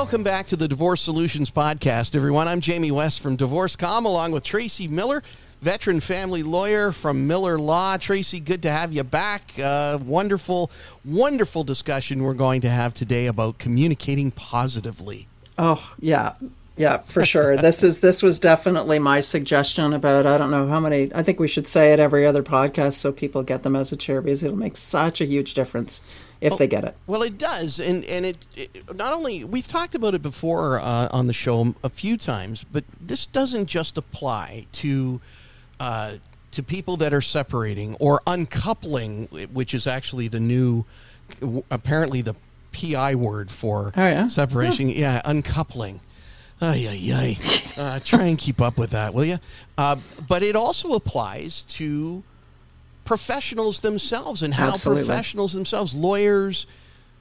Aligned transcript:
welcome 0.00 0.22
back 0.24 0.46
to 0.46 0.56
the 0.56 0.66
Divorce 0.66 1.02
Solutions 1.02 1.50
Podcast, 1.50 2.16
everyone. 2.16 2.48
I'm 2.48 2.62
Jamie 2.62 2.90
West 2.90 3.20
from 3.20 3.36
Divorce.com 3.36 4.06
along 4.06 4.32
with 4.32 4.42
Tracy 4.42 4.88
Miller, 4.88 5.22
veteran 5.60 6.00
family 6.00 6.42
lawyer 6.42 6.90
from 6.90 7.26
Miller 7.26 7.58
Law. 7.58 7.98
Tracy, 7.98 8.40
good 8.40 8.62
to 8.62 8.70
have 8.70 8.94
you 8.94 9.04
back. 9.04 9.52
Uh, 9.62 9.98
wonderful, 10.00 10.70
wonderful 11.04 11.64
discussion 11.64 12.22
we're 12.22 12.32
going 12.32 12.62
to 12.62 12.70
have 12.70 12.94
today 12.94 13.26
about 13.26 13.58
communicating 13.58 14.30
positively. 14.30 15.28
Oh, 15.58 15.92
yeah. 15.98 16.32
Yeah, 16.80 16.98
for 16.98 17.26
sure. 17.26 17.56
this 17.58 17.84
is 17.84 18.00
this 18.00 18.22
was 18.22 18.40
definitely 18.40 18.98
my 18.98 19.20
suggestion 19.20 19.92
about 19.92 20.26
I 20.26 20.38
don't 20.38 20.50
know 20.50 20.66
how 20.66 20.80
many 20.80 21.14
I 21.14 21.22
think 21.22 21.38
we 21.38 21.46
should 21.46 21.66
say 21.66 21.92
it 21.92 22.00
every 22.00 22.24
other 22.24 22.42
podcast 22.42 22.94
so 22.94 23.12
people 23.12 23.42
get 23.42 23.62
them 23.62 23.76
as 23.76 23.92
a 23.92 23.96
here 23.96 24.22
because 24.22 24.42
it'll 24.42 24.56
make 24.56 24.76
such 24.76 25.20
a 25.20 25.26
huge 25.26 25.52
difference 25.52 26.00
if 26.40 26.52
well, 26.52 26.58
they 26.58 26.66
get 26.66 26.84
it. 26.84 26.96
Well, 27.06 27.22
it 27.22 27.36
does, 27.36 27.80
and 27.80 28.02
and 28.06 28.24
it, 28.24 28.38
it 28.56 28.96
not 28.96 29.12
only 29.12 29.44
we've 29.44 29.68
talked 29.68 29.94
about 29.94 30.14
it 30.14 30.22
before 30.22 30.80
uh, 30.80 31.08
on 31.12 31.26
the 31.26 31.34
show 31.34 31.74
a 31.84 31.90
few 31.90 32.16
times, 32.16 32.64
but 32.64 32.84
this 32.98 33.26
doesn't 33.26 33.66
just 33.66 33.98
apply 33.98 34.64
to 34.72 35.20
uh, 35.78 36.14
to 36.52 36.62
people 36.62 36.96
that 36.96 37.12
are 37.12 37.20
separating 37.20 37.94
or 37.96 38.22
uncoupling, 38.26 39.26
which 39.52 39.74
is 39.74 39.86
actually 39.86 40.28
the 40.28 40.40
new, 40.40 40.84
apparently 41.70 42.22
the 42.22 42.34
PI 42.72 43.16
word 43.16 43.50
for 43.50 43.92
oh, 43.96 44.02
yeah? 44.02 44.26
separation. 44.26 44.88
Yeah. 44.88 44.96
yeah, 44.96 45.22
uncoupling. 45.24 46.00
Ay, 46.60 46.86
ay, 46.88 47.12
ay. 47.14 47.38
Uh, 47.80 48.00
try 48.00 48.24
and 48.24 48.38
keep 48.38 48.60
up 48.60 48.76
with 48.76 48.90
that, 48.90 49.14
will 49.14 49.24
you? 49.24 49.38
Uh, 49.78 49.96
but 50.28 50.42
it 50.42 50.54
also 50.54 50.92
applies 50.92 51.62
to 51.64 52.22
professionals 53.04 53.80
themselves 53.80 54.42
and 54.42 54.54
how 54.54 54.68
Absolutely. 54.68 55.04
professionals 55.04 55.52
themselves, 55.52 55.94
lawyers, 55.94 56.66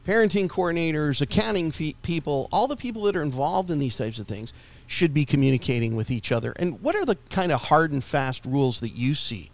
parenting 0.06 0.48
coordinators, 0.48 1.22
accounting 1.22 1.72
people, 1.72 2.50
all 2.52 2.67
the 2.67 2.76
people 2.76 3.04
that 3.04 3.16
are 3.16 3.22
involved 3.22 3.72
in 3.72 3.80
these 3.80 3.95
types 3.98 4.20
of 4.20 4.28
things 4.28 4.54
should 4.88 5.14
be 5.14 5.23
communicating 5.23 5.95
with 5.95 6.10
each 6.12 6.32
other. 6.32 6.52
And 6.58 6.82
what 6.82 6.95
are 6.95 7.06
the 7.06 7.16
kind 7.30 7.52
of 7.52 7.64
hard 7.64 7.92
and 7.92 8.04
fast 8.04 8.44
rules 8.44 8.80
that 8.80 8.90
you 8.90 9.14
see 9.14 9.52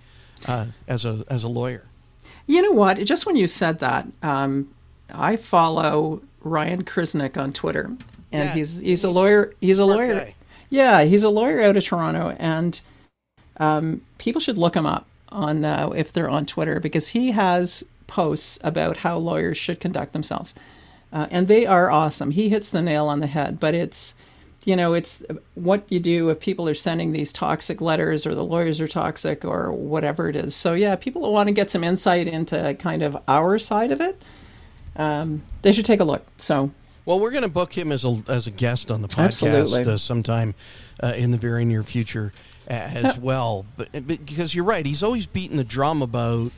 uh, 0.47 0.67
as 0.87 1.05
a 1.05 1.25
as 1.29 1.43
a 1.43 1.49
lawyer? 1.49 1.83
You 2.47 2.61
know 2.61 2.71
what? 2.71 3.03
Just 3.03 3.25
when 3.25 3.35
you 3.35 3.47
said 3.47 3.79
that, 3.79 4.07
um, 4.23 4.73
I 5.13 5.35
follow 5.35 6.21
Ryan 6.41 6.83
Krisnick 6.83 7.37
on 7.37 7.51
Twitter, 7.51 7.91
and 8.35 8.49
yeah, 8.49 8.53
he's, 8.53 8.79
he's, 8.79 9.03
a 9.03 9.09
lawyer. 9.09 9.53
He's 9.61 9.79
a 9.79 9.85
lawyer. 9.85 10.13
Guy. 10.13 10.35
Yeah, 10.69 11.03
he's 11.03 11.23
a 11.23 11.29
lawyer 11.29 11.61
out 11.61 11.77
of 11.77 11.83
Toronto, 11.83 12.35
and 12.37 12.79
um, 13.57 14.01
people 14.17 14.41
should 14.41 14.57
look 14.57 14.75
him 14.75 14.85
up 14.85 15.07
on 15.29 15.63
uh, 15.63 15.89
if 15.95 16.11
they're 16.11 16.29
on 16.29 16.45
Twitter 16.45 16.79
because 16.79 17.09
he 17.09 17.31
has 17.31 17.83
posts 18.07 18.59
about 18.63 18.97
how 18.97 19.17
lawyers 19.17 19.57
should 19.57 19.79
conduct 19.79 20.13
themselves, 20.13 20.53
uh, 21.13 21.27
and 21.31 21.47
they 21.47 21.65
are 21.65 21.89
awesome. 21.89 22.31
He 22.31 22.49
hits 22.49 22.71
the 22.71 22.81
nail 22.81 23.07
on 23.07 23.19
the 23.19 23.27
head, 23.27 23.59
but 23.59 23.73
it's 23.73 24.15
you 24.65 24.75
know 24.75 24.93
it's 24.95 25.23
what 25.53 25.89
you 25.89 25.99
do 25.99 26.29
if 26.29 26.39
people 26.39 26.67
are 26.67 26.75
sending 26.75 27.11
these 27.11 27.31
toxic 27.31 27.79
letters 27.79 28.25
or 28.25 28.35
the 28.35 28.43
lawyers 28.43 28.81
are 28.81 28.87
toxic 28.87 29.45
or 29.45 29.71
whatever 29.71 30.27
it 30.27 30.35
is. 30.35 30.55
So 30.55 30.73
yeah, 30.73 30.95
people 30.95 31.21
that 31.21 31.29
want 31.29 31.47
to 31.47 31.53
get 31.53 31.69
some 31.69 31.83
insight 31.83 32.27
into 32.27 32.75
kind 32.79 33.01
of 33.01 33.17
our 33.27 33.59
side 33.59 33.91
of 33.91 34.01
it. 34.01 34.21
Um, 34.97 35.43
they 35.61 35.71
should 35.71 35.85
take 35.85 35.99
a 35.99 36.05
look. 36.05 36.25
So. 36.37 36.71
Well, 37.05 37.19
we're 37.19 37.31
going 37.31 37.43
to 37.43 37.49
book 37.49 37.73
him 37.73 37.91
as 37.91 38.03
a 38.03 38.21
as 38.27 38.47
a 38.47 38.51
guest 38.51 38.89
on 38.89 39.01
the 39.01 39.07
podcast 39.07 39.87
uh, 39.87 39.97
sometime 39.97 40.55
uh, 41.01 41.13
in 41.15 41.31
the 41.31 41.37
very 41.37 41.65
near 41.65 41.83
future 41.83 42.31
as 42.67 43.17
well. 43.19 43.65
But, 43.77 43.91
but, 43.93 44.25
because 44.25 44.55
you're 44.55 44.65
right, 44.65 44.85
he's 44.85 45.03
always 45.03 45.25
beating 45.25 45.57
the 45.57 45.63
drum 45.63 46.01
about 46.01 46.51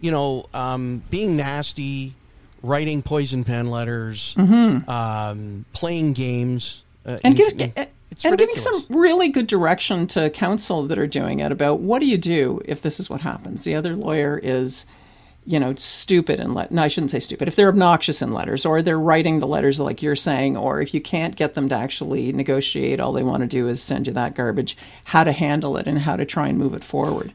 you 0.00 0.10
know 0.10 0.46
um, 0.52 1.02
being 1.10 1.36
nasty, 1.36 2.14
writing 2.62 3.02
poison 3.02 3.44
pen 3.44 3.70
letters, 3.70 4.34
mm-hmm. 4.36 4.88
um, 4.90 5.64
playing 5.72 6.12
games, 6.12 6.82
uh, 7.06 7.18
and, 7.24 7.36
give, 7.36 7.52
and, 7.58 7.88
and 8.24 8.38
giving 8.38 8.56
some 8.56 8.84
really 8.90 9.30
good 9.30 9.46
direction 9.46 10.06
to 10.08 10.28
counsel 10.30 10.86
that 10.86 10.98
are 10.98 11.06
doing 11.06 11.40
it 11.40 11.50
about 11.50 11.80
what 11.80 12.00
do 12.00 12.06
you 12.06 12.18
do 12.18 12.60
if 12.66 12.82
this 12.82 13.00
is 13.00 13.08
what 13.08 13.22
happens. 13.22 13.64
The 13.64 13.74
other 13.74 13.96
lawyer 13.96 14.38
is 14.42 14.84
you 15.46 15.60
know, 15.60 15.74
stupid 15.74 16.40
in 16.40 16.54
let. 16.54 16.72
No, 16.72 16.82
I 16.82 16.88
shouldn't 16.88 17.10
say 17.10 17.20
stupid. 17.20 17.48
If 17.48 17.56
they're 17.56 17.68
obnoxious 17.68 18.22
in 18.22 18.32
letters, 18.32 18.64
or 18.64 18.80
they're 18.80 18.98
writing 18.98 19.38
the 19.38 19.46
letters 19.46 19.78
like 19.78 20.02
you're 20.02 20.16
saying, 20.16 20.56
or 20.56 20.80
if 20.80 20.94
you 20.94 21.00
can't 21.00 21.36
get 21.36 21.54
them 21.54 21.68
to 21.68 21.74
actually 21.74 22.32
negotiate, 22.32 22.98
all 22.98 23.12
they 23.12 23.22
want 23.22 23.42
to 23.42 23.46
do 23.46 23.68
is 23.68 23.82
send 23.82 24.06
you 24.06 24.12
that 24.14 24.34
garbage. 24.34 24.76
How 25.04 25.24
to 25.24 25.32
handle 25.32 25.76
it 25.76 25.86
and 25.86 25.98
how 25.98 26.16
to 26.16 26.24
try 26.24 26.48
and 26.48 26.58
move 26.58 26.74
it 26.74 26.84
forward. 26.84 27.32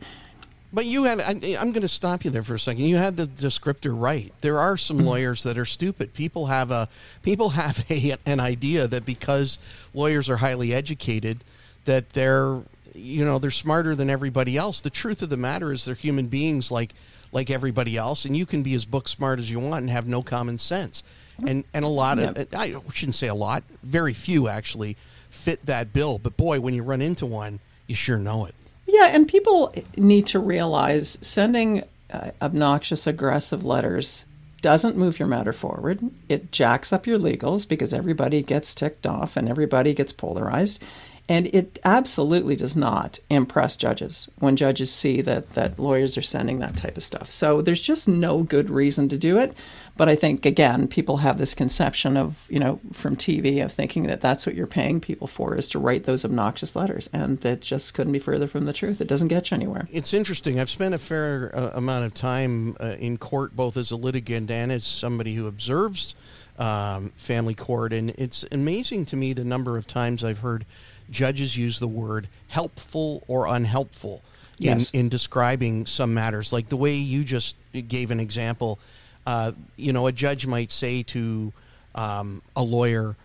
But 0.72 0.86
you 0.86 1.06
had. 1.06 1.20
I, 1.20 1.32
am 1.32 1.72
going 1.72 1.82
to 1.82 1.88
stop 1.88 2.24
you 2.24 2.32
there 2.32 2.44
for 2.44 2.56
a 2.56 2.60
second. 2.60 2.84
You 2.84 2.98
had 2.98 3.18
the 3.18 3.26
descriptor 3.26 4.00
right. 4.00 4.32
There 4.42 4.60
are 4.60 4.78
some 4.78 4.98
mm-hmm. 4.98 5.08
lawyers 5.08 5.44
that 5.44 5.58
are 5.58 5.66
stupid. 5.66 6.14
People 6.14 6.48
have 6.48 6.70
a 6.72 6.90
people 7.22 7.50
have 7.52 7.86
a, 7.90 8.16
an 8.26 8.40
idea 8.40 8.88
that 8.88 9.06
because 9.06 9.60
lawyers 9.94 10.30
are 10.30 10.38
highly 10.38 10.74
educated, 10.74 11.44
that 11.86 12.12
they're 12.12 12.62
you 12.94 13.26
know 13.26 13.40
they're 13.40 13.52
smarter 13.52 13.96
than 13.96 14.10
everybody 14.10 14.58
else. 14.58 14.82
The 14.82 14.90
truth 14.90 15.22
of 15.22 15.30
the 15.30 15.38
matter 15.38 15.72
is 15.72 15.86
they're 15.86 15.96
human 15.96 16.28
beings 16.28 16.70
like 16.72 16.94
like 17.32 17.50
everybody 17.50 17.98
else, 17.98 18.26
and 18.26 18.36
you 18.36 18.46
can 18.46 18.64
be 18.64 18.74
as 18.74 18.86
book 18.86 19.08
smart 19.08 19.40
as 19.40 19.52
you 19.52 19.60
want 19.60 19.82
and 19.82 19.90
have 19.90 20.08
no 20.08 20.22
common 20.22 20.58
sense. 20.58 21.04
And 21.48 21.64
and 21.74 21.86
a 21.86 21.90
lot 21.90 22.20
of 22.20 22.48
I 22.54 22.76
shouldn't 22.94 23.16
say 23.16 23.28
a 23.28 23.36
lot, 23.36 23.64
very 23.82 24.14
few 24.14 24.48
actually 24.48 24.98
fit 25.30 25.66
that 25.66 25.94
bill. 25.94 26.20
But 26.20 26.36
boy, 26.36 26.60
when 26.60 26.74
you 26.74 26.84
run 26.84 27.02
into 27.02 27.26
one, 27.26 27.60
you 27.88 27.96
sure 27.96 28.18
know 28.18 28.46
it. 28.46 28.56
Yeah, 28.88 29.08
and 29.08 29.28
people 29.28 29.74
need 29.96 30.26
to 30.28 30.40
realize 30.40 31.18
sending 31.26 31.84
uh, 32.12 32.32
obnoxious, 32.42 33.06
aggressive 33.06 33.64
letters 33.64 34.26
doesn't 34.62 34.98
move 34.98 35.20
your 35.20 35.28
matter 35.28 35.54
forward. 35.54 36.02
It 36.28 36.52
jacks 36.52 36.92
up 36.92 37.08
your 37.08 37.18
legals 37.18 37.68
because 37.68 37.94
everybody 37.94 38.42
gets 38.42 38.76
ticked 38.76 39.08
off 39.08 39.38
and 39.38 39.48
everybody 39.48 39.94
gets 39.94 40.12
polarized. 40.12 40.84
And 41.30 41.46
it 41.54 41.78
absolutely 41.86 42.56
does 42.56 42.76
not 42.76 43.20
impress 43.30 43.78
judges 43.78 44.32
when 44.40 44.56
judges 44.56 44.92
see 44.92 45.22
that, 45.22 45.54
that 45.54 45.78
lawyers 45.78 46.18
are 46.18 46.24
sending 46.24 46.58
that 46.60 46.76
type 46.76 46.98
of 46.98 47.04
stuff. 47.04 47.30
So 47.30 47.62
there's 47.62 47.82
just 47.82 48.08
no 48.08 48.42
good 48.42 48.72
reason 48.72 49.08
to 49.10 49.18
do 49.18 49.38
it. 49.38 49.54
But 49.96 50.10
I 50.10 50.16
think, 50.16 50.46
again, 50.46 50.88
people 50.88 51.18
have 51.18 51.38
this 51.38 51.54
conception 51.54 52.18
of, 52.18 52.48
you 52.50 52.58
know, 52.58 52.80
from 52.94 53.16
TV 53.16 53.64
of 53.64 53.72
thinking 53.72 54.08
that 54.08 54.22
that's 54.22 54.48
what 54.48 54.56
you're 54.56 54.66
paying 54.66 55.00
people 55.00 55.28
for 55.28 55.56
is 55.56 55.70
to 55.70 55.80
write 55.80 56.06
those 56.06 56.26
obnoxious 56.26 56.76
letters. 56.76 57.10
And 57.14 57.40
that 57.42 57.60
just 57.60 57.94
couldn't 57.94 58.14
be 58.14 58.20
further 58.20 58.48
from 58.48 58.66
the 58.66 58.74
truth. 58.74 59.00
It 59.00 59.08
doesn't 59.08 59.28
get 59.28 59.52
you 59.52 59.56
anywhere. 59.56 59.88
It's 59.92 60.16
interesting. 60.16 60.60
I've 60.60 60.70
spent 60.70 60.96
a 60.96 60.98
fair 60.98 61.52
uh, 61.54 61.72
amount 61.76 62.06
of 62.06 62.16
time 62.16 62.76
uh, 62.80 62.96
in 62.98 63.18
court, 63.18 63.56
both 63.56 63.78
as 63.78 63.92
a 63.92 63.96
litigant 63.96 64.50
and 64.50 64.72
as 64.72 64.84
somebody 64.84 65.36
who 65.36 65.46
observes 65.46 66.16
um, 66.58 67.12
family 67.16 67.54
court. 67.54 67.94
And 67.94 68.12
it's 68.12 68.46
amazing 68.52 69.06
to 69.06 69.16
me 69.16 69.34
the 69.34 69.44
number 69.44 69.78
of 69.78 69.86
times 69.86 70.24
I've 70.24 70.40
heard 70.40 70.66
judges 71.12 71.58
use 71.58 71.80
the 71.80 71.88
word 71.88 72.28
helpful 72.48 73.24
or 73.28 73.48
unhelpful 73.48 74.22
yes. 74.58 74.90
in, 74.92 75.02
in 75.02 75.10
describing 75.10 75.86
some 75.86 76.14
matters. 76.14 76.54
Like 76.54 76.70
the 76.70 76.78
way 76.78 76.96
you 76.96 77.24
just 77.24 77.56
gave 77.88 78.12
an 78.12 78.20
example, 78.20 78.80
uh, 79.26 79.54
you 79.76 79.94
know, 79.94 80.08
a 80.08 80.12
judge 80.12 80.46
might 80.46 80.72
say 80.72 81.04
to 81.04 81.54
um, 81.96 82.42
a 82.56 82.64
lawyer, 82.64 83.16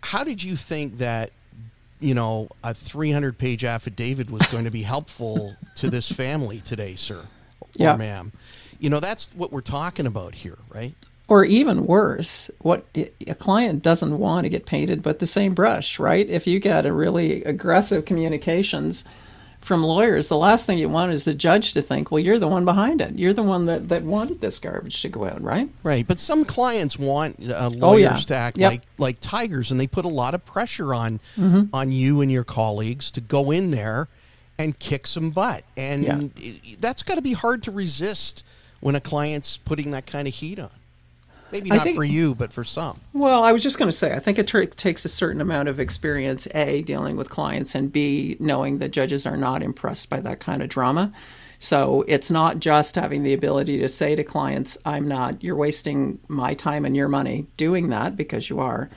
How 0.00 0.24
did 0.24 0.42
you 0.42 0.56
think 0.56 0.98
that, 0.98 1.30
you 2.00 2.14
know, 2.14 2.48
a 2.62 2.74
300 2.74 3.38
page 3.38 3.64
affidavit 3.64 4.30
was 4.30 4.46
going 4.48 4.64
to 4.64 4.70
be 4.70 4.82
helpful 4.82 5.56
to 5.76 5.90
this 5.90 6.10
family 6.10 6.60
today, 6.60 6.94
sir 6.94 7.26
or 7.60 7.68
yeah. 7.74 7.96
ma'am? 7.96 8.32
You 8.78 8.90
know, 8.90 9.00
that's 9.00 9.28
what 9.34 9.52
we're 9.52 9.60
talking 9.62 10.06
about 10.06 10.34
here, 10.34 10.58
right? 10.68 10.94
Or 11.28 11.44
even 11.44 11.86
worse, 11.86 12.52
what 12.60 12.86
a 12.94 13.34
client 13.34 13.82
doesn't 13.82 14.16
want 14.16 14.44
to 14.44 14.48
get 14.48 14.64
painted 14.64 15.04
with 15.04 15.18
the 15.18 15.26
same 15.26 15.54
brush, 15.54 15.98
right? 15.98 16.28
If 16.28 16.46
you 16.46 16.60
get 16.60 16.86
a 16.86 16.92
really 16.92 17.42
aggressive 17.42 18.04
communications 18.04 19.04
from 19.60 19.82
lawyers, 19.82 20.28
the 20.28 20.36
last 20.36 20.66
thing 20.66 20.78
you 20.78 20.88
want 20.88 21.10
is 21.10 21.24
the 21.24 21.34
judge 21.34 21.72
to 21.72 21.82
think, 21.82 22.12
well, 22.12 22.20
you're 22.20 22.38
the 22.38 22.46
one 22.46 22.64
behind 22.64 23.00
it. 23.00 23.18
You're 23.18 23.32
the 23.32 23.42
one 23.42 23.66
that, 23.66 23.88
that 23.88 24.04
wanted 24.04 24.40
this 24.40 24.60
garbage 24.60 25.02
to 25.02 25.08
go 25.08 25.24
out, 25.24 25.42
right? 25.42 25.68
Right. 25.82 26.06
But 26.06 26.20
some 26.20 26.44
clients 26.44 26.96
want 26.96 27.40
uh, 27.42 27.70
lawyers 27.70 27.82
oh, 27.82 27.96
yeah. 27.96 28.16
to 28.16 28.34
act 28.36 28.58
yep. 28.58 28.70
like, 28.70 28.82
like 28.96 29.16
tigers, 29.20 29.72
and 29.72 29.80
they 29.80 29.88
put 29.88 30.04
a 30.04 30.08
lot 30.08 30.32
of 30.32 30.44
pressure 30.44 30.94
on 30.94 31.18
mm-hmm. 31.36 31.64
on 31.72 31.90
you 31.90 32.20
and 32.20 32.30
your 32.30 32.44
colleagues 32.44 33.10
to 33.10 33.20
go 33.20 33.50
in 33.50 33.72
there 33.72 34.06
and 34.56 34.78
kick 34.78 35.08
some 35.08 35.30
butt. 35.30 35.64
And 35.76 36.32
yeah. 36.36 36.52
that's 36.78 37.02
got 37.02 37.16
to 37.16 37.22
be 37.22 37.32
hard 37.32 37.64
to 37.64 37.72
resist 37.72 38.44
when 38.78 38.94
a 38.94 39.00
client's 39.00 39.56
putting 39.56 39.90
that 39.90 40.06
kind 40.06 40.28
of 40.28 40.34
heat 40.34 40.60
on. 40.60 40.70
Maybe 41.52 41.70
not 41.70 41.82
think, 41.82 41.96
for 41.96 42.04
you, 42.04 42.34
but 42.34 42.52
for 42.52 42.64
some. 42.64 42.98
Well, 43.12 43.44
I 43.44 43.52
was 43.52 43.62
just 43.62 43.78
going 43.78 43.88
to 43.88 43.96
say, 43.96 44.12
I 44.12 44.18
think 44.18 44.38
it 44.38 44.48
t- 44.48 44.66
takes 44.66 45.04
a 45.04 45.08
certain 45.08 45.40
amount 45.40 45.68
of 45.68 45.78
experience, 45.78 46.48
A, 46.54 46.82
dealing 46.82 47.16
with 47.16 47.30
clients, 47.30 47.74
and 47.74 47.92
B, 47.92 48.36
knowing 48.40 48.78
that 48.78 48.90
judges 48.90 49.26
are 49.26 49.36
not 49.36 49.62
impressed 49.62 50.10
by 50.10 50.20
that 50.20 50.40
kind 50.40 50.62
of 50.62 50.68
drama. 50.68 51.12
So 51.58 52.04
it's 52.06 52.30
not 52.30 52.58
just 52.58 52.96
having 52.96 53.22
the 53.22 53.32
ability 53.32 53.78
to 53.78 53.88
say 53.88 54.16
to 54.16 54.24
clients, 54.24 54.76
I'm 54.84 55.08
not, 55.08 55.42
you're 55.42 55.56
wasting 55.56 56.18
my 56.28 56.54
time 56.54 56.84
and 56.84 56.96
your 56.96 57.08
money 57.08 57.46
doing 57.56 57.88
that 57.88 58.16
because 58.16 58.50
you 58.50 58.58
are. 58.58 58.90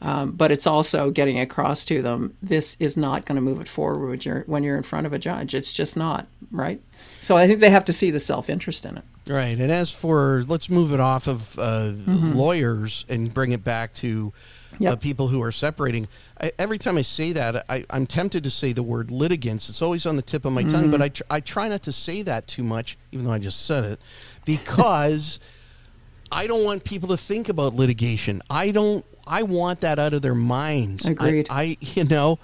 Um, 0.00 0.32
but 0.32 0.52
it's 0.52 0.66
also 0.66 1.10
getting 1.10 1.40
across 1.40 1.84
to 1.86 2.02
them, 2.02 2.36
this 2.42 2.76
is 2.80 2.96
not 2.96 3.24
going 3.24 3.36
to 3.36 3.42
move 3.42 3.60
it 3.60 3.68
forward 3.68 4.08
when 4.08 4.20
you're, 4.20 4.44
when 4.46 4.62
you're 4.62 4.76
in 4.76 4.82
front 4.82 5.06
of 5.06 5.12
a 5.12 5.18
judge. 5.18 5.54
It's 5.54 5.72
just 5.72 5.96
not, 5.96 6.26
right? 6.50 6.80
So 7.22 7.36
I 7.36 7.46
think 7.46 7.60
they 7.60 7.70
have 7.70 7.84
to 7.86 7.92
see 7.92 8.10
the 8.10 8.20
self 8.20 8.48
interest 8.48 8.84
in 8.84 8.98
it. 8.98 9.04
Right. 9.28 9.58
And 9.58 9.72
as 9.72 9.90
for, 9.90 10.44
let's 10.46 10.70
move 10.70 10.92
it 10.92 11.00
off 11.00 11.26
of 11.26 11.58
uh, 11.58 11.92
mm-hmm. 11.92 12.32
lawyers 12.32 13.04
and 13.08 13.32
bring 13.32 13.52
it 13.52 13.64
back 13.64 13.92
to 13.94 14.32
uh, 14.74 14.76
yep. 14.78 15.00
people 15.00 15.28
who 15.28 15.42
are 15.42 15.50
separating. 15.50 16.06
I, 16.40 16.52
every 16.58 16.78
time 16.78 16.96
I 16.96 17.02
say 17.02 17.32
that, 17.32 17.64
I, 17.68 17.84
am 17.90 18.06
tempted 18.06 18.44
to 18.44 18.50
say 18.50 18.72
the 18.72 18.84
word 18.84 19.10
litigants. 19.10 19.68
It's 19.68 19.82
always 19.82 20.06
on 20.06 20.14
the 20.14 20.22
tip 20.22 20.44
of 20.44 20.52
my 20.52 20.62
mm-hmm. 20.62 20.70
tongue, 20.70 20.90
but 20.92 21.02
I, 21.02 21.08
tr- 21.08 21.22
I 21.28 21.40
try 21.40 21.68
not 21.68 21.82
to 21.82 21.92
say 21.92 22.22
that 22.22 22.46
too 22.46 22.62
much, 22.62 22.96
even 23.10 23.26
though 23.26 23.32
I 23.32 23.38
just 23.38 23.66
said 23.66 23.84
it, 23.84 24.00
because 24.44 25.40
I 26.32 26.46
don't 26.46 26.64
want 26.64 26.84
people 26.84 27.08
to 27.08 27.16
think 27.16 27.48
about 27.48 27.74
litigation. 27.74 28.42
I 28.48 28.70
don't, 28.70 29.04
I 29.26 29.42
want 29.42 29.80
that 29.80 29.98
out 29.98 30.12
of 30.12 30.22
their 30.22 30.36
minds. 30.36 31.04
Agreed. 31.04 31.48
I, 31.50 31.62
I 31.62 31.76
you 31.80 32.04
know, 32.04 32.38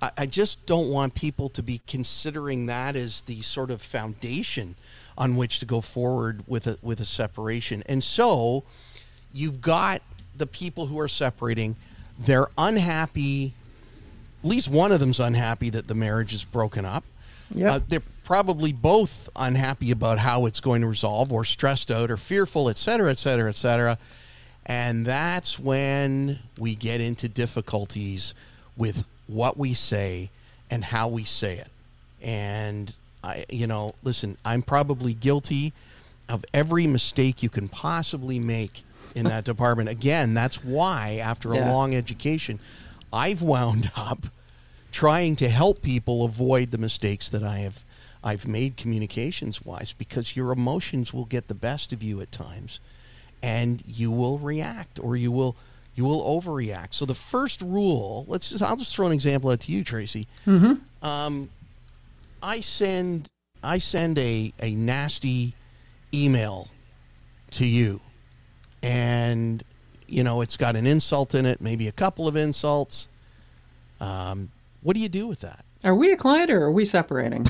I, 0.00 0.10
I 0.16 0.26
just 0.26 0.64
don't 0.64 0.88
want 0.88 1.14
people 1.14 1.50
to 1.50 1.62
be 1.62 1.82
considering 1.86 2.66
that 2.66 2.96
as 2.96 3.22
the 3.22 3.42
sort 3.42 3.70
of 3.70 3.82
foundation 3.82 4.76
on 5.16 5.36
which 5.36 5.58
to 5.60 5.66
go 5.66 5.80
forward 5.80 6.42
with 6.46 6.66
a 6.66 6.78
with 6.82 7.00
a 7.00 7.04
separation. 7.04 7.82
And 7.86 8.02
so 8.02 8.64
you've 9.32 9.60
got 9.60 10.02
the 10.36 10.46
people 10.46 10.86
who 10.86 10.98
are 10.98 11.08
separating, 11.08 11.76
they're 12.18 12.48
unhappy. 12.56 13.54
At 14.42 14.48
least 14.48 14.68
one 14.68 14.92
of 14.92 15.00
them's 15.00 15.20
unhappy 15.20 15.70
that 15.70 15.86
the 15.86 15.94
marriage 15.94 16.32
is 16.34 16.44
broken 16.44 16.84
up. 16.84 17.04
Yeah, 17.54 17.74
uh, 17.74 17.80
they're 17.88 18.02
probably 18.24 18.72
both 18.72 19.28
unhappy 19.36 19.90
about 19.90 20.18
how 20.18 20.46
it's 20.46 20.60
going 20.60 20.80
to 20.80 20.86
resolve, 20.86 21.32
or 21.32 21.44
stressed 21.44 21.90
out, 21.90 22.10
or 22.10 22.16
fearful, 22.16 22.68
et 22.68 22.76
cetera, 22.76 23.10
et 23.10 23.18
cetera, 23.18 23.48
et 23.48 23.56
cetera. 23.56 23.98
And 24.64 25.04
that's 25.04 25.58
when 25.58 26.38
we 26.58 26.74
get 26.74 27.00
into 27.00 27.28
difficulties 27.28 28.32
with 28.76 29.04
what 29.26 29.58
we 29.58 29.74
say 29.74 30.30
and 30.70 30.84
how 30.84 31.08
we 31.08 31.24
say 31.24 31.58
it. 31.58 31.68
And 32.22 32.94
I, 33.22 33.44
you 33.48 33.66
know, 33.66 33.94
listen, 34.02 34.36
I'm 34.44 34.62
probably 34.62 35.14
guilty 35.14 35.72
of 36.28 36.44
every 36.54 36.86
mistake 36.86 37.42
you 37.42 37.48
can 37.48 37.68
possibly 37.68 38.38
make 38.38 38.82
in 39.14 39.26
that 39.26 39.44
department. 39.44 39.88
Again, 39.88 40.34
that's 40.34 40.64
why 40.64 41.20
after 41.22 41.54
yeah. 41.54 41.68
a 41.68 41.72
long 41.72 41.94
education, 41.94 42.58
I've 43.12 43.42
wound 43.42 43.90
up 43.96 44.26
trying 44.90 45.36
to 45.36 45.48
help 45.48 45.82
people 45.82 46.24
avoid 46.24 46.70
the 46.70 46.78
mistakes 46.78 47.28
that 47.30 47.42
I 47.42 47.58
have 47.58 47.84
I've 48.24 48.46
made 48.46 48.76
communications 48.76 49.64
wise 49.64 49.92
because 49.92 50.36
your 50.36 50.52
emotions 50.52 51.12
will 51.12 51.24
get 51.24 51.48
the 51.48 51.54
best 51.54 51.92
of 51.92 52.02
you 52.02 52.20
at 52.20 52.30
times 52.30 52.78
and 53.42 53.82
you 53.84 54.10
will 54.10 54.38
react 54.38 55.00
or 55.00 55.16
you 55.16 55.32
will 55.32 55.56
you 55.94 56.04
will 56.04 56.22
overreact. 56.22 56.94
So 56.94 57.04
the 57.04 57.14
first 57.14 57.60
rule, 57.60 58.24
let's 58.28 58.50
just 58.50 58.62
I'll 58.62 58.76
just 58.76 58.94
throw 58.94 59.06
an 59.06 59.12
example 59.12 59.50
out 59.50 59.60
to 59.60 59.72
you, 59.72 59.82
Tracy. 59.82 60.28
Mm-hmm. 60.46 60.74
Um, 61.04 61.48
I 62.42 62.60
send 62.60 63.30
I 63.62 63.78
send 63.78 64.18
a, 64.18 64.52
a 64.60 64.74
nasty 64.74 65.54
email 66.12 66.68
to 67.52 67.64
you 67.64 68.00
and 68.82 69.62
you 70.08 70.24
know 70.24 70.40
it's 70.40 70.56
got 70.56 70.76
an 70.76 70.86
insult 70.86 71.34
in 71.34 71.46
it, 71.46 71.60
maybe 71.60 71.88
a 71.88 71.92
couple 71.92 72.26
of 72.26 72.36
insults. 72.36 73.08
Um, 74.00 74.50
what 74.82 74.94
do 74.94 75.00
you 75.00 75.08
do 75.08 75.28
with 75.28 75.40
that? 75.40 75.64
Are 75.84 75.94
we 75.94 76.12
a 76.12 76.16
client 76.16 76.50
or 76.50 76.62
are 76.62 76.70
we 76.70 76.84
separating? 76.84 77.46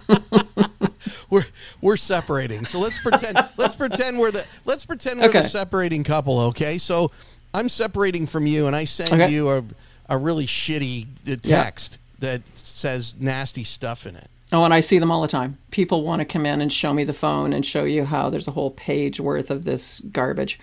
we're 1.30 1.46
we're 1.80 1.96
separating. 1.96 2.64
So 2.64 2.78
let's 2.78 2.98
pretend 2.98 3.38
let's 3.56 3.74
pretend 3.74 4.18
we're 4.18 4.30
the 4.30 4.44
let's 4.64 4.84
pretend 4.84 5.20
we're 5.20 5.28
okay. 5.28 5.42
the 5.42 5.48
separating 5.48 6.04
couple. 6.04 6.38
Okay, 6.40 6.78
so 6.78 7.10
I'm 7.54 7.68
separating 7.68 8.26
from 8.26 8.46
you, 8.46 8.66
and 8.66 8.76
I 8.76 8.84
send 8.84 9.12
okay. 9.12 9.32
you 9.32 9.48
a 9.50 9.64
a 10.08 10.18
really 10.18 10.46
shitty 10.46 11.06
text. 11.40 11.98
That 12.22 12.40
says 12.58 13.14
nasty 13.20 13.62
stuff 13.62 14.06
in 14.06 14.16
it. 14.16 14.28
Oh, 14.52 14.64
and 14.64 14.74
I 14.74 14.80
see 14.80 14.98
them 14.98 15.10
all 15.10 15.22
the 15.22 15.28
time. 15.28 15.58
People 15.70 16.02
want 16.02 16.20
to 16.20 16.26
come 16.26 16.44
in 16.44 16.60
and 16.60 16.72
show 16.72 16.92
me 16.92 17.04
the 17.04 17.12
phone 17.12 17.52
and 17.52 17.64
show 17.64 17.84
you 17.84 18.04
how 18.04 18.30
there's 18.30 18.48
a 18.48 18.52
whole 18.52 18.70
page 18.70 19.20
worth 19.20 19.50
of 19.50 19.64
this 19.64 20.00
garbage. 20.00 20.58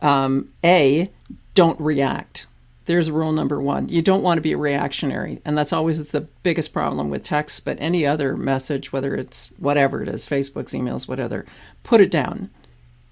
Um, 0.00 0.52
a, 0.64 1.10
don't 1.54 1.80
react 1.80 2.46
there's 2.86 3.10
rule 3.10 3.32
number 3.32 3.60
one. 3.60 3.88
You 3.88 4.02
don't 4.02 4.22
want 4.22 4.38
to 4.38 4.42
be 4.42 4.54
reactionary. 4.54 5.40
And 5.44 5.56
that's 5.56 5.72
always 5.72 6.10
the 6.10 6.22
biggest 6.42 6.72
problem 6.72 7.10
with 7.10 7.24
text, 7.24 7.64
but 7.64 7.78
any 7.80 8.04
other 8.04 8.36
message, 8.36 8.92
whether 8.92 9.14
it's 9.14 9.48
whatever 9.58 10.02
it 10.02 10.08
is, 10.08 10.26
Facebook's, 10.26 10.72
emails, 10.72 11.06
whatever, 11.06 11.46
put 11.84 12.00
it 12.00 12.10
down 12.10 12.50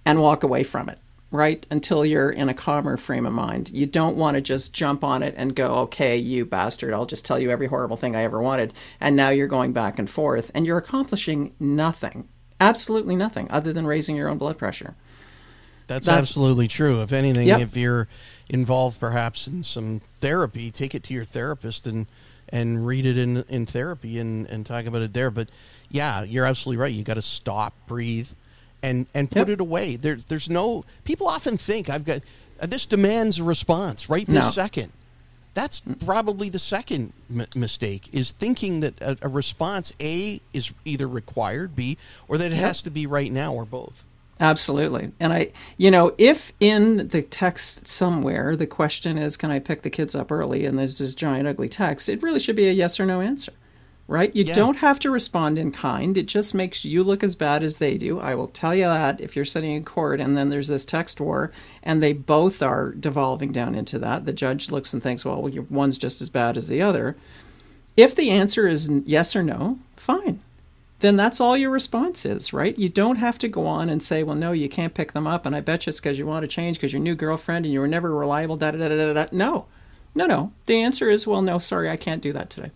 and 0.04 0.20
walk 0.20 0.42
away 0.42 0.64
from 0.64 0.88
it, 0.88 0.98
right? 1.30 1.64
Until 1.70 2.04
you're 2.04 2.30
in 2.30 2.48
a 2.48 2.54
calmer 2.54 2.96
frame 2.96 3.26
of 3.26 3.32
mind. 3.32 3.70
You 3.70 3.86
don't 3.86 4.16
want 4.16 4.34
to 4.34 4.40
just 4.40 4.72
jump 4.72 5.04
on 5.04 5.22
it 5.22 5.34
and 5.36 5.54
go, 5.54 5.76
okay, 5.80 6.16
you 6.16 6.44
bastard, 6.44 6.92
I'll 6.92 7.06
just 7.06 7.24
tell 7.24 7.38
you 7.38 7.50
every 7.50 7.68
horrible 7.68 7.96
thing 7.96 8.16
I 8.16 8.22
ever 8.22 8.42
wanted. 8.42 8.74
And 9.00 9.16
now 9.16 9.30
you're 9.30 9.46
going 9.46 9.72
back 9.72 9.98
and 9.98 10.10
forth 10.10 10.50
and 10.54 10.66
you're 10.66 10.78
accomplishing 10.78 11.54
nothing, 11.60 12.28
absolutely 12.58 13.16
nothing, 13.16 13.50
other 13.50 13.72
than 13.72 13.86
raising 13.86 14.16
your 14.16 14.28
own 14.28 14.38
blood 14.38 14.58
pressure. 14.58 14.96
That's, 15.86 16.06
That's 16.06 16.18
absolutely 16.18 16.68
true. 16.68 17.02
If 17.02 17.12
anything, 17.12 17.48
yep. 17.48 17.60
if 17.60 17.76
you're 17.76 18.06
involved 18.48 19.00
perhaps 19.00 19.48
in 19.48 19.64
some 19.64 20.00
therapy, 20.20 20.70
take 20.70 20.94
it 20.94 21.02
to 21.04 21.14
your 21.14 21.24
therapist 21.24 21.86
and 21.86 22.06
and 22.52 22.86
read 22.86 23.06
it 23.06 23.18
in 23.18 23.38
in 23.48 23.66
therapy 23.66 24.18
and 24.20 24.46
and 24.46 24.64
talk 24.64 24.86
about 24.86 25.02
it 25.02 25.12
there. 25.12 25.32
But 25.32 25.48
yeah, 25.90 26.22
you're 26.22 26.44
absolutely 26.44 26.80
right. 26.80 26.92
You 26.92 27.02
got 27.02 27.14
to 27.14 27.22
stop, 27.22 27.74
breathe, 27.88 28.28
and 28.82 29.06
and 29.14 29.30
put 29.30 29.48
yep. 29.48 29.50
it 29.50 29.60
away. 29.60 29.96
There's 29.96 30.24
there's 30.24 30.50
no 30.50 30.84
people 31.04 31.28
often 31.28 31.56
think 31.56 31.88
I've 31.88 32.04
got 32.04 32.22
uh, 32.60 32.66
this 32.66 32.86
demands 32.86 33.38
a 33.38 33.44
response 33.44 34.08
right 34.08 34.26
this 34.26 34.44
no. 34.44 34.50
second. 34.50 34.92
That's 35.52 35.82
probably 36.04 36.48
the 36.48 36.60
second 36.60 37.12
m- 37.28 37.46
mistake 37.56 38.08
is 38.12 38.30
thinking 38.30 38.80
that 38.80 39.00
a, 39.00 39.18
a, 39.22 39.28
response 39.28 39.92
A 40.00 40.40
is 40.52 40.72
either 40.84 41.08
required, 41.08 41.74
B, 41.74 41.98
or 42.28 42.38
that 42.38 42.52
it 42.52 42.54
yep. 42.54 42.60
has 42.60 42.82
to 42.82 42.90
be 42.90 43.04
right 43.04 43.32
now 43.32 43.52
or 43.52 43.64
both. 43.64 44.04
Absolutely. 44.40 45.12
And 45.20 45.32
I, 45.32 45.52
you 45.76 45.90
know, 45.90 46.14
if 46.16 46.52
in 46.60 47.08
the 47.08 47.22
text 47.22 47.86
somewhere 47.86 48.56
the 48.56 48.66
question 48.66 49.18
is, 49.18 49.36
can 49.36 49.50
I 49.50 49.58
pick 49.58 49.82
the 49.82 49.90
kids 49.90 50.14
up 50.14 50.32
early? 50.32 50.64
And 50.64 50.78
there's 50.78 50.98
this 50.98 51.14
giant 51.14 51.46
ugly 51.46 51.68
text, 51.68 52.08
it 52.08 52.22
really 52.22 52.40
should 52.40 52.56
be 52.56 52.68
a 52.68 52.72
yes 52.72 52.98
or 52.98 53.04
no 53.04 53.20
answer, 53.20 53.52
right? 54.10 54.34
You 54.34 54.42
yeah. 54.42 54.56
don't 54.56 54.78
have 54.78 54.98
to 55.00 55.10
respond 55.10 55.56
in 55.56 55.70
kind. 55.70 56.16
It 56.16 56.26
just 56.26 56.52
makes 56.52 56.84
you 56.84 57.04
look 57.04 57.22
as 57.22 57.36
bad 57.36 57.62
as 57.62 57.78
they 57.78 57.96
do. 57.96 58.18
I 58.18 58.34
will 58.34 58.48
tell 58.48 58.74
you 58.74 58.84
that 58.84 59.20
if 59.20 59.36
you're 59.36 59.44
sitting 59.44 59.70
in 59.70 59.84
court 59.84 60.20
and 60.20 60.36
then 60.36 60.48
there's 60.48 60.66
this 60.66 60.84
text 60.84 61.20
war 61.20 61.52
and 61.82 62.02
they 62.02 62.12
both 62.12 62.60
are 62.60 62.90
devolving 62.90 63.52
down 63.52 63.76
into 63.76 64.00
that, 64.00 64.26
the 64.26 64.32
judge 64.32 64.72
looks 64.72 64.92
and 64.92 65.00
thinks, 65.00 65.24
well, 65.24 65.48
one's 65.70 65.96
just 65.96 66.20
as 66.20 66.28
bad 66.28 66.56
as 66.56 66.66
the 66.66 66.82
other. 66.82 67.16
If 67.96 68.16
the 68.16 68.30
answer 68.30 68.66
is 68.66 68.90
yes 69.06 69.36
or 69.36 69.44
no, 69.44 69.78
fine 69.94 70.40
then 71.00 71.16
that's 71.16 71.40
all 71.40 71.56
your 71.56 71.70
response 71.70 72.26
is, 72.26 72.52
right? 72.52 72.78
You 72.78 72.90
don't 72.90 73.16
have 73.16 73.38
to 73.38 73.48
go 73.48 73.66
on 73.66 73.88
and 73.88 74.02
say, 74.02 74.22
well, 74.22 74.36
no, 74.36 74.52
you 74.52 74.68
can't 74.68 74.92
pick 74.92 75.12
them 75.12 75.26
up. 75.26 75.46
And 75.46 75.56
I 75.56 75.60
bet 75.60 75.86
you 75.86 75.90
it's 75.90 75.98
because 75.98 76.18
you 76.18 76.26
want 76.26 76.42
to 76.42 76.46
change 76.46 76.76
because 76.76 76.92
your 76.92 77.00
new 77.00 77.14
girlfriend 77.14 77.64
and 77.64 77.72
you 77.72 77.80
were 77.80 77.88
never 77.88 78.14
reliable, 78.14 78.56
da 78.56 78.70
da 78.70 78.76
da 78.76 78.88
da 78.88 79.12
da. 79.14 79.26
No, 79.32 79.64
no, 80.14 80.26
no. 80.26 80.52
The 80.66 80.82
answer 80.82 81.08
is, 81.08 81.26
well, 81.26 81.40
no, 81.40 81.58
sorry, 81.58 81.88
I 81.88 81.96
can't 81.96 82.22
do 82.22 82.34
that 82.34 82.50
today. 82.50 82.70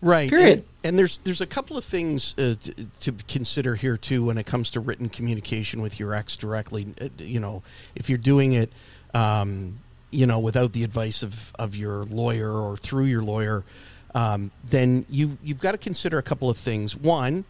Right. 0.00 0.28
Period. 0.28 0.58
And, 0.58 0.64
and 0.84 0.98
there's 0.98 1.18
there's 1.18 1.40
a 1.40 1.46
couple 1.46 1.76
of 1.76 1.84
things 1.84 2.34
uh, 2.38 2.54
to, 2.60 2.74
to, 3.00 3.12
consider 3.26 3.76
here 3.76 3.96
too 3.96 4.24
when 4.24 4.38
it 4.38 4.44
comes 4.46 4.70
to 4.72 4.80
written 4.80 5.08
communication 5.08 5.80
with 5.80 5.98
your 5.98 6.14
ex 6.14 6.36
directly. 6.36 6.94
Uh, 7.00 7.08
you 7.18 7.40
know, 7.40 7.62
if 7.94 8.08
you're 8.08 8.18
doing 8.18 8.52
it, 8.52 8.70
um, 9.14 9.78
you 10.10 10.26
know, 10.26 10.38
without 10.38 10.72
the 10.72 10.84
advice 10.84 11.22
of 11.22 11.52
of 11.58 11.74
your 11.74 12.04
lawyer 12.04 12.52
or 12.52 12.76
through 12.76 13.04
your 13.04 13.22
lawyer 13.22 13.64
um, 14.16 14.50
then 14.70 15.04
you 15.10 15.36
you've 15.44 15.60
got 15.60 15.72
to 15.72 15.78
consider 15.78 16.16
a 16.16 16.22
couple 16.22 16.48
of 16.48 16.56
things. 16.56 16.96
One, 16.96 17.44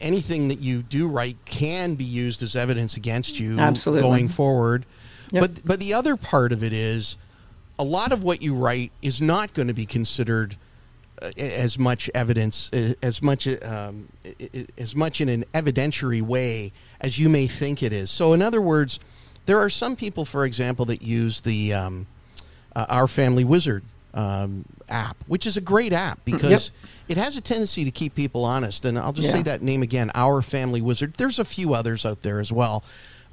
anything 0.00 0.48
that 0.48 0.60
you 0.60 0.82
do 0.82 1.06
write 1.06 1.36
can 1.44 1.96
be 1.96 2.04
used 2.04 2.42
as 2.42 2.56
evidence 2.56 2.96
against 2.96 3.38
you 3.38 3.58
Absolutely. 3.58 4.02
going 4.02 4.28
forward. 4.28 4.86
Yep. 5.32 5.40
But 5.42 5.66
but 5.66 5.78
the 5.80 5.92
other 5.92 6.16
part 6.16 6.50
of 6.50 6.64
it 6.64 6.72
is 6.72 7.18
a 7.78 7.84
lot 7.84 8.10
of 8.10 8.24
what 8.24 8.40
you 8.40 8.54
write 8.54 8.90
is 9.02 9.20
not 9.20 9.52
going 9.52 9.68
to 9.68 9.74
be 9.74 9.84
considered 9.84 10.56
as 11.36 11.78
much 11.78 12.10
evidence 12.14 12.70
uh, 12.72 12.94
as 13.02 13.22
much 13.22 13.46
um, 13.64 14.08
as 14.78 14.96
much 14.96 15.20
in 15.20 15.28
an 15.28 15.44
evidentiary 15.54 16.22
way 16.22 16.72
as 17.00 17.18
you 17.18 17.28
may 17.28 17.46
think 17.46 17.82
it 17.82 17.92
is. 17.92 18.10
So 18.10 18.32
in 18.32 18.42
other 18.42 18.60
words, 18.60 18.98
there 19.46 19.58
are 19.58 19.70
some 19.70 19.96
people, 19.96 20.24
for 20.24 20.44
example, 20.44 20.84
that 20.86 21.02
use 21.02 21.40
the 21.40 21.74
um, 21.74 22.06
uh, 22.74 22.86
Our 22.88 23.08
Family 23.08 23.44
Wizard 23.44 23.84
um, 24.14 24.64
app, 24.88 25.16
which 25.26 25.46
is 25.46 25.56
a 25.56 25.60
great 25.60 25.92
app 25.92 26.24
because 26.24 26.50
yep. 26.50 26.90
it 27.08 27.16
has 27.16 27.36
a 27.36 27.40
tendency 27.40 27.84
to 27.84 27.90
keep 27.90 28.14
people 28.14 28.44
honest. 28.44 28.84
And 28.84 28.98
I'll 28.98 29.12
just 29.12 29.28
yeah. 29.28 29.34
say 29.34 29.42
that 29.42 29.62
name 29.62 29.82
again, 29.82 30.10
Our 30.14 30.42
Family 30.42 30.80
Wizard. 30.80 31.14
There's 31.14 31.38
a 31.38 31.44
few 31.44 31.74
others 31.74 32.04
out 32.06 32.22
there 32.22 32.40
as 32.40 32.52
well. 32.52 32.84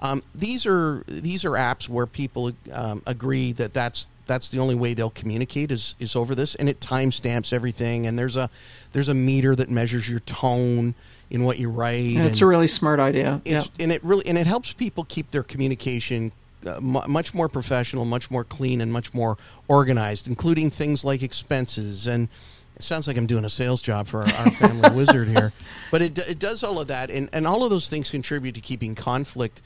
Um, 0.01 0.23
these 0.33 0.65
are 0.65 1.03
these 1.07 1.43
are 1.43 1.51
apps 1.51 1.89
where 1.89 2.05
people 2.05 2.53
um, 2.73 3.01
agree 3.05 3.51
that 3.53 3.73
that's 3.73 4.07
that's 4.29 4.47
the 4.47 4.59
only 4.59 4.75
way 4.75 4.93
they'll 4.93 5.09
communicate 5.09 5.71
is 5.71 5.95
is 5.99 6.15
over 6.15 6.35
this, 6.35 6.55
and 6.55 6.69
it 6.69 6.79
timestamps 6.79 7.51
everything. 7.51 8.07
And 8.07 8.17
there's 8.17 8.37
a 8.37 8.49
there's 8.93 9.09
a 9.09 9.13
meter 9.13 9.55
that 9.55 9.69
measures 9.69 10.09
your 10.09 10.21
tone 10.21 10.95
in 11.29 11.43
what 11.43 11.59
you 11.59 11.69
write. 11.69 12.15
And 12.15 12.25
it's 12.25 12.39
and 12.39 12.43
a 12.43 12.45
really 12.45 12.67
smart 12.67 12.99
idea. 12.99 13.41
It's, 13.43 13.65
yep. 13.65 13.73
And 13.79 13.91
it 13.91 14.03
really 14.03 14.25
and 14.25 14.37
it 14.37 14.47
helps 14.47 14.71
people 14.71 15.03
keep 15.03 15.31
their 15.31 15.43
communication 15.43 16.31
uh, 16.65 16.79
much 16.81 17.33
more 17.33 17.49
professional, 17.49 18.05
much 18.05 18.29
more 18.29 18.43
clean, 18.43 18.81
and 18.81 18.93
much 18.93 19.13
more 19.13 19.37
organized, 19.67 20.27
including 20.27 20.69
things 20.69 21.03
like 21.03 21.23
expenses 21.23 22.05
and 22.07 22.29
It 22.75 22.83
sounds 22.83 23.07
like 23.07 23.17
I'm 23.17 23.27
doing 23.27 23.45
a 23.45 23.49
sales 23.49 23.81
job 23.81 24.07
for 24.07 24.21
our, 24.21 24.29
our 24.29 24.51
family 24.51 24.89
wizard 24.95 25.27
here, 25.27 25.51
but 25.91 26.01
it 26.01 26.17
it 26.17 26.39
does 26.39 26.63
all 26.63 26.79
of 26.79 26.87
that, 26.87 27.09
and 27.09 27.29
and 27.33 27.47
all 27.47 27.63
of 27.63 27.69
those 27.71 27.89
things 27.89 28.11
contribute 28.11 28.55
to 28.55 28.61
keeping 28.61 28.95
conflict 28.95 29.61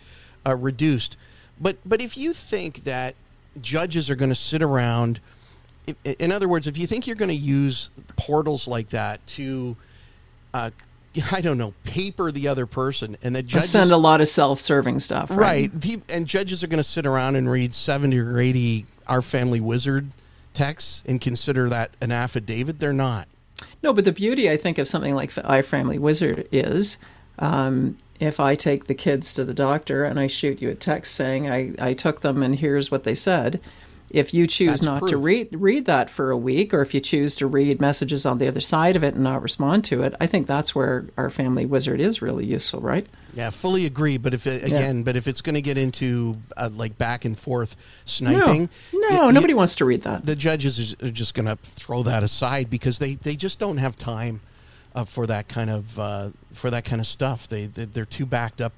uh, 0.48 0.56
reduced. 0.56 1.18
But 1.60 1.78
but 1.86 2.02
if 2.02 2.18
you 2.18 2.34
think 2.34 2.84
that 2.86 3.16
judges 3.62 4.10
are 4.10 4.16
going 4.16 4.30
to 4.30 4.36
sit 4.36 4.62
around, 4.62 5.20
in 6.04 6.32
other 6.32 6.48
words, 6.48 6.68
if 6.68 6.78
you 6.78 6.88
think 6.88 7.08
you're 7.08 7.16
going 7.16 7.30
to 7.30 7.36
use 7.36 7.92
portals 8.16 8.68
like 8.68 8.90
that 8.90 9.26
to 9.28 9.76
uh, 10.54 10.70
I 11.32 11.42
don't 11.42 11.58
know, 11.58 11.74
paper 11.84 12.32
the 12.32 12.48
other 12.48 12.66
person, 12.66 13.18
and 13.22 13.36
that 13.36 13.44
judges 13.44 13.70
send 13.70 13.92
a 13.92 13.98
lot 13.98 14.22
of 14.22 14.28
self-serving 14.28 15.00
stuff, 15.00 15.30
right? 15.30 15.72
right. 15.74 16.02
And 16.10 16.26
judges 16.26 16.64
are 16.64 16.68
going 16.68 16.78
to 16.78 16.84
sit 16.84 17.06
around 17.06 17.36
and 17.36 17.50
read 17.50 17.74
seventy 17.74 18.18
or 18.20 18.40
eighty 18.40 18.86
our 19.08 19.22
family 19.22 19.60
wizard 19.60 20.10
texts 20.54 21.04
and 21.06 21.20
consider 21.20 21.70
that 21.70 21.92
an 22.02 22.12
affidavit. 22.12 22.80
They're 22.80 22.94
not. 22.94 23.28
No, 23.82 23.94
but 23.94 24.06
the 24.06 24.12
beauty, 24.12 24.50
I 24.50 24.58
think, 24.58 24.78
of 24.78 24.88
something 24.88 25.14
like 25.14 25.32
Our 25.44 25.64
Family 25.64 26.00
Wizard 26.00 26.48
is 26.52 26.98
um, 27.40 27.98
if 28.20 28.40
I 28.40 28.56
take 28.56 28.86
the 28.86 28.96
kids 28.96 29.34
to 29.34 29.44
the 29.44 29.54
doctor 29.54 30.06
and 30.06 30.20
I 30.20 30.28
shoot 30.28 30.62
you 30.62 30.70
a 30.70 30.76
text 30.76 31.16
saying 31.16 31.50
I, 31.50 31.74
I 31.80 31.94
took 31.94 32.22
them 32.22 32.44
and 32.44 32.56
here's 32.56 32.92
what 32.92 33.04
they 33.04 33.16
said, 33.16 33.60
if 34.14 34.32
you 34.32 34.46
choose 34.46 34.70
That's 34.70 34.82
not 34.84 35.00
proof. 35.00 35.12
to 35.12 35.18
read 35.18 35.50
read 35.52 35.86
that 35.86 36.08
for 36.08 36.30
a 36.30 36.38
week, 36.38 36.72
or 36.72 36.84
if 36.84 36.94
you 36.94 37.02
choose 37.02 37.36
to 37.38 37.48
read 37.48 37.82
messages 37.82 38.28
on 38.28 38.38
the 38.38 38.48
other 38.48 38.62
side 38.62 38.96
of 38.96 39.04
it 39.04 39.16
and 39.16 39.24
not 39.24 39.42
respond 39.42 39.84
to 39.86 40.04
it, 40.04 40.14
I 40.22 40.28
think 40.28 40.46
that's 40.46 40.76
where 40.76 41.08
our 41.18 41.32
family 41.32 41.66
wizard 41.66 42.00
is 42.00 42.22
really 42.22 42.46
useful, 42.46 42.80
right? 42.80 43.08
Yeah, 43.34 43.50
fully 43.50 43.88
agree. 43.88 44.20
But 44.20 44.36
if 44.36 44.46
it, 44.46 44.64
again, 44.64 44.98
yeah. 44.98 45.04
but 45.04 45.16
if 45.16 45.28
it's 45.28 45.42
going 45.42 45.56
to 45.56 45.64
get 45.64 45.80
into 45.80 46.38
uh, 46.56 46.70
like 46.72 46.96
back 47.00 47.26
and 47.26 47.38
forth 47.38 47.76
sniping, 48.06 48.70
no, 48.94 49.10
no 49.10 49.30
it, 49.30 49.34
nobody 49.34 49.56
wants 49.56 49.74
to 49.76 49.86
read 49.86 50.04
that. 50.04 50.28
The 50.28 50.36
judges 50.36 50.96
are 51.02 51.10
just 51.10 51.34
going 51.34 51.48
to 51.48 51.56
throw 51.56 52.04
that 52.04 52.22
aside 52.22 52.70
because 52.70 53.00
they 53.00 53.16
they 53.16 53.36
just 53.36 53.58
don't 53.58 53.78
have 53.78 53.98
time 53.98 54.42
uh, 54.96 55.06
for 55.06 55.28
that 55.28 55.48
kind 55.48 55.70
of 55.70 56.00
uh, 56.00 56.30
for 56.54 56.70
that 56.70 56.86
kind 56.86 57.00
of 57.00 57.08
stuff. 57.08 57.48
They 57.48 57.66
they're 57.66 58.06
too 58.06 58.26
backed 58.26 58.62
up 58.62 58.74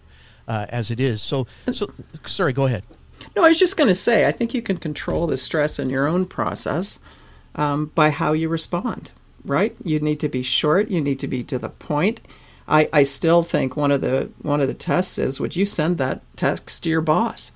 uh, 0.48 0.66
as 0.70 0.92
it 0.92 1.00
is. 1.00 1.22
So 1.22 1.48
so 1.72 1.88
sorry, 2.26 2.54
go 2.54 2.66
ahead. 2.66 2.84
No, 3.36 3.44
I 3.44 3.50
was 3.50 3.60
just 3.60 3.78
going 3.78 3.88
to 3.88 3.96
say, 3.96 4.28
I 4.28 4.32
think 4.32 4.54
you 4.54 4.62
can 4.62 4.78
control 4.78 5.26
the 5.26 5.38
stress 5.38 5.80
in 5.80 5.90
your 5.90 6.06
own 6.08 6.26
process 6.26 7.00
um, 7.56 7.88
by 7.96 8.10
how 8.10 8.34
you 8.34 8.50
respond, 8.50 9.12
right? 9.44 9.76
You 9.84 10.00
need 10.00 10.20
to 10.20 10.30
be 10.30 10.44
short, 10.44 10.90
you 10.90 11.02
need 11.02 11.20
to 11.20 11.28
be 11.28 11.44
to 11.44 11.58
the 11.58 11.70
point. 11.70 12.22
I, 12.68 12.90
I 12.92 13.04
still 13.04 13.44
think 13.44 13.78
one 13.78 13.92
of 13.92 14.02
the 14.02 14.30
one 14.42 14.60
of 14.62 14.68
the 14.68 14.74
tests 14.74 15.18
is 15.18 15.40
would 15.40 15.56
you 15.56 15.66
send 15.66 15.98
that 15.98 16.22
text 16.36 16.84
to 16.84 16.90
your 16.90 17.02
boss? 17.02 17.52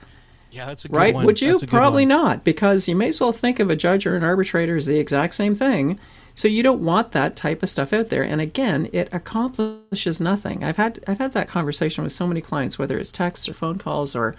Yeah, 0.51 0.65
that's 0.65 0.85
a 0.85 0.89
right. 0.89 1.13
One. 1.13 1.25
Would 1.25 1.41
you? 1.41 1.59
Probably 1.59 2.03
one. 2.03 2.09
not, 2.09 2.43
because 2.43 2.87
you 2.87 2.95
may 2.95 3.09
as 3.09 3.21
well 3.21 3.33
think 3.33 3.59
of 3.59 3.69
a 3.69 3.75
judge 3.75 4.05
or 4.05 4.15
an 4.15 4.23
arbitrator 4.23 4.75
as 4.75 4.85
the 4.85 4.99
exact 4.99 5.33
same 5.33 5.55
thing. 5.55 5.99
So 6.39 6.47
you 6.47 6.63
don't 6.63 6.79
want 6.79 7.11
that 7.11 7.35
type 7.35 7.61
of 7.63 7.69
stuff 7.69 7.91
out 7.91 8.07
there. 8.07 8.23
And 8.23 8.39
again, 8.39 8.87
it 8.93 9.09
accomplishes 9.11 10.21
nothing. 10.21 10.63
I've 10.63 10.77
had 10.77 11.03
I've 11.05 11.17
had 11.17 11.33
that 11.33 11.49
conversation 11.49 12.01
with 12.01 12.13
so 12.13 12.25
many 12.25 12.39
clients, 12.39 12.79
whether 12.79 12.97
it's 12.97 13.11
texts 13.11 13.49
or 13.49 13.53
phone 13.53 13.77
calls 13.77 14.15
or 14.15 14.37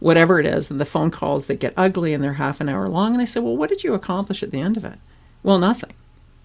whatever 0.00 0.38
it 0.38 0.44
is, 0.44 0.70
and 0.70 0.78
the 0.78 0.84
phone 0.84 1.10
calls 1.10 1.46
that 1.46 1.54
get 1.54 1.72
ugly 1.78 2.12
and 2.12 2.22
they're 2.22 2.34
half 2.34 2.60
an 2.60 2.68
hour 2.68 2.90
long. 2.90 3.14
And 3.14 3.22
I 3.22 3.24
said, 3.24 3.42
Well, 3.42 3.56
what 3.56 3.70
did 3.70 3.82
you 3.82 3.94
accomplish 3.94 4.42
at 4.42 4.50
the 4.50 4.60
end 4.60 4.76
of 4.76 4.84
it? 4.84 4.98
Well, 5.42 5.58
nothing. 5.58 5.94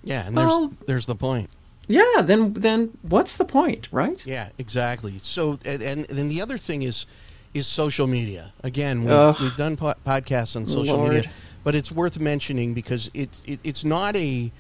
Yeah, 0.06 0.28
and 0.28 0.34
well, 0.38 0.68
there's 0.68 0.78
there's 0.88 1.06
the 1.08 1.16
point. 1.16 1.50
Yeah, 1.88 2.22
then 2.24 2.54
then 2.54 2.98
what's 3.02 3.36
the 3.36 3.44
point, 3.44 3.90
right? 3.92 4.26
Yeah, 4.26 4.48
exactly. 4.58 5.20
So 5.20 5.60
and 5.66 5.84
and 5.84 6.06
then 6.06 6.30
the 6.30 6.42
other 6.42 6.58
thing 6.58 6.84
is 6.84 7.06
is 7.54 7.68
social 7.68 8.08
media. 8.08 8.54
Again, 8.64 9.04
we've, 9.04 9.42
we've 9.42 9.58
done 9.58 9.76
po- 9.76 9.96
podcasts 10.06 10.56
on 10.56 10.68
social 10.68 10.96
Lord. 10.96 11.16
media, 11.16 11.32
but 11.66 11.76
it's 11.76 11.92
worth 11.92 12.18
mentioning 12.18 12.74
because 12.74 13.10
it, 13.14 13.42
it 13.46 13.60
it's 13.66 13.84
not 13.84 14.16
a 14.16 14.54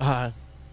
uh, 0.00 0.30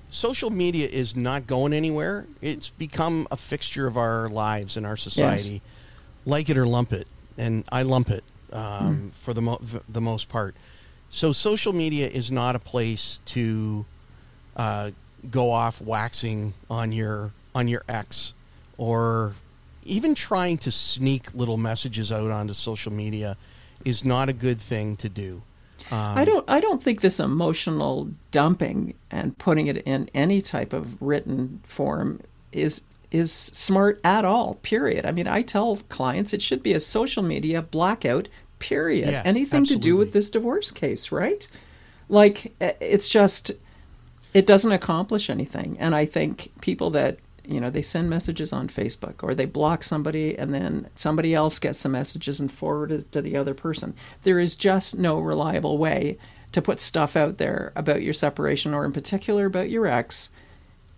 social 0.09 0.49
media 0.49 0.87
is 0.87 1.15
not 1.15 1.47
going 1.47 1.73
anywhere. 1.73 2.25
It's 2.41 2.69
become 2.69 3.27
a 3.29 3.37
fixture 3.37 3.87
of 3.87 3.97
our 3.97 4.29
lives 4.29 4.77
and 4.77 4.85
our 4.85 4.97
society. 4.97 5.53
Yes. 5.53 5.61
Like 6.25 6.49
it 6.49 6.57
or 6.57 6.65
lump 6.65 6.93
it 6.93 7.07
and 7.37 7.63
I 7.71 7.83
lump 7.83 8.09
it 8.09 8.23
um, 8.51 8.61
mm. 8.61 9.13
for 9.13 9.33
the 9.33 9.41
mo- 9.41 9.61
the 9.87 10.01
most 10.01 10.29
part. 10.29 10.55
So 11.09 11.31
social 11.31 11.73
media 11.73 12.07
is 12.07 12.31
not 12.31 12.55
a 12.55 12.59
place 12.59 13.19
to 13.25 13.85
uh, 14.55 14.91
go 15.29 15.51
off 15.51 15.81
waxing 15.81 16.53
on 16.69 16.91
your 16.91 17.31
on 17.55 17.67
your 17.67 17.83
ex 17.87 18.33
or 18.77 19.33
even 19.83 20.13
trying 20.13 20.57
to 20.57 20.71
sneak 20.71 21.33
little 21.33 21.57
messages 21.57 22.11
out 22.11 22.29
onto 22.29 22.53
social 22.53 22.91
media 22.91 23.37
is 23.85 24.03
not 24.03 24.27
a 24.27 24.33
good 24.33 24.59
thing 24.59 24.95
to 24.97 25.07
do. 25.07 25.41
Um, 25.91 26.17
I 26.17 26.25
don't. 26.25 26.49
I 26.49 26.59
don't 26.59 26.81
think 26.83 27.01
this 27.01 27.19
emotional 27.19 28.09
dumping 28.31 28.93
and 29.11 29.37
putting 29.37 29.67
it 29.67 29.77
in 29.77 30.09
any 30.13 30.41
type 30.41 30.73
of 30.73 31.01
written 31.01 31.61
form 31.63 32.21
is 32.51 32.83
is 33.11 33.31
smart 33.31 33.99
at 34.03 34.25
all, 34.25 34.55
period. 34.55 35.05
I 35.05 35.11
mean, 35.11 35.27
I 35.27 35.41
tell 35.41 35.77
clients 35.89 36.33
it 36.33 36.41
should 36.41 36.61
be 36.61 36.73
a 36.73 36.79
social 36.79 37.23
media 37.23 37.61
blackout, 37.61 38.27
period. 38.59 39.09
Yeah, 39.09 39.21
Anything 39.25 39.61
absolutely. 39.61 39.81
to 39.83 39.89
do 39.89 39.97
with 39.97 40.13
this 40.13 40.29
divorce 40.29 40.71
case, 40.71 41.11
right? 41.11 41.47
Like, 42.09 42.53
eh, 42.59 42.73
it's 42.81 43.07
just, 43.07 43.51
it 44.33 44.45
doesn't 44.45 44.71
accomplish 44.71 45.29
anything. 45.29 45.77
And 45.79 45.95
I 45.95 46.05
think 46.05 46.51
people 46.61 46.89
that, 46.91 47.17
you 47.47 47.61
know, 47.61 47.69
they 47.69 47.81
send 47.81 48.09
messages 48.09 48.51
on 48.51 48.67
Facebook 48.67 49.23
or 49.23 49.33
they 49.33 49.45
block 49.45 49.83
somebody 49.83 50.37
and 50.37 50.53
then 50.53 50.89
somebody 50.95 51.33
else 51.33 51.59
gets 51.59 51.81
the 51.83 51.89
messages 51.89 52.39
and 52.39 52.51
forward 52.51 52.91
it 52.91 53.11
to 53.11 53.21
the 53.21 53.37
other 53.37 53.53
person. 53.53 53.95
There 54.23 54.39
is 54.39 54.55
just 54.55 54.97
no 54.97 55.19
reliable 55.19 55.77
way 55.77 56.17
to 56.51 56.61
put 56.61 56.79
stuff 56.79 57.15
out 57.15 57.37
there 57.37 57.71
about 57.75 58.01
your 58.01 58.13
separation 58.13 58.73
or, 58.73 58.85
in 58.85 58.91
particular, 58.91 59.45
about 59.45 59.69
your 59.69 59.87
ex 59.87 60.29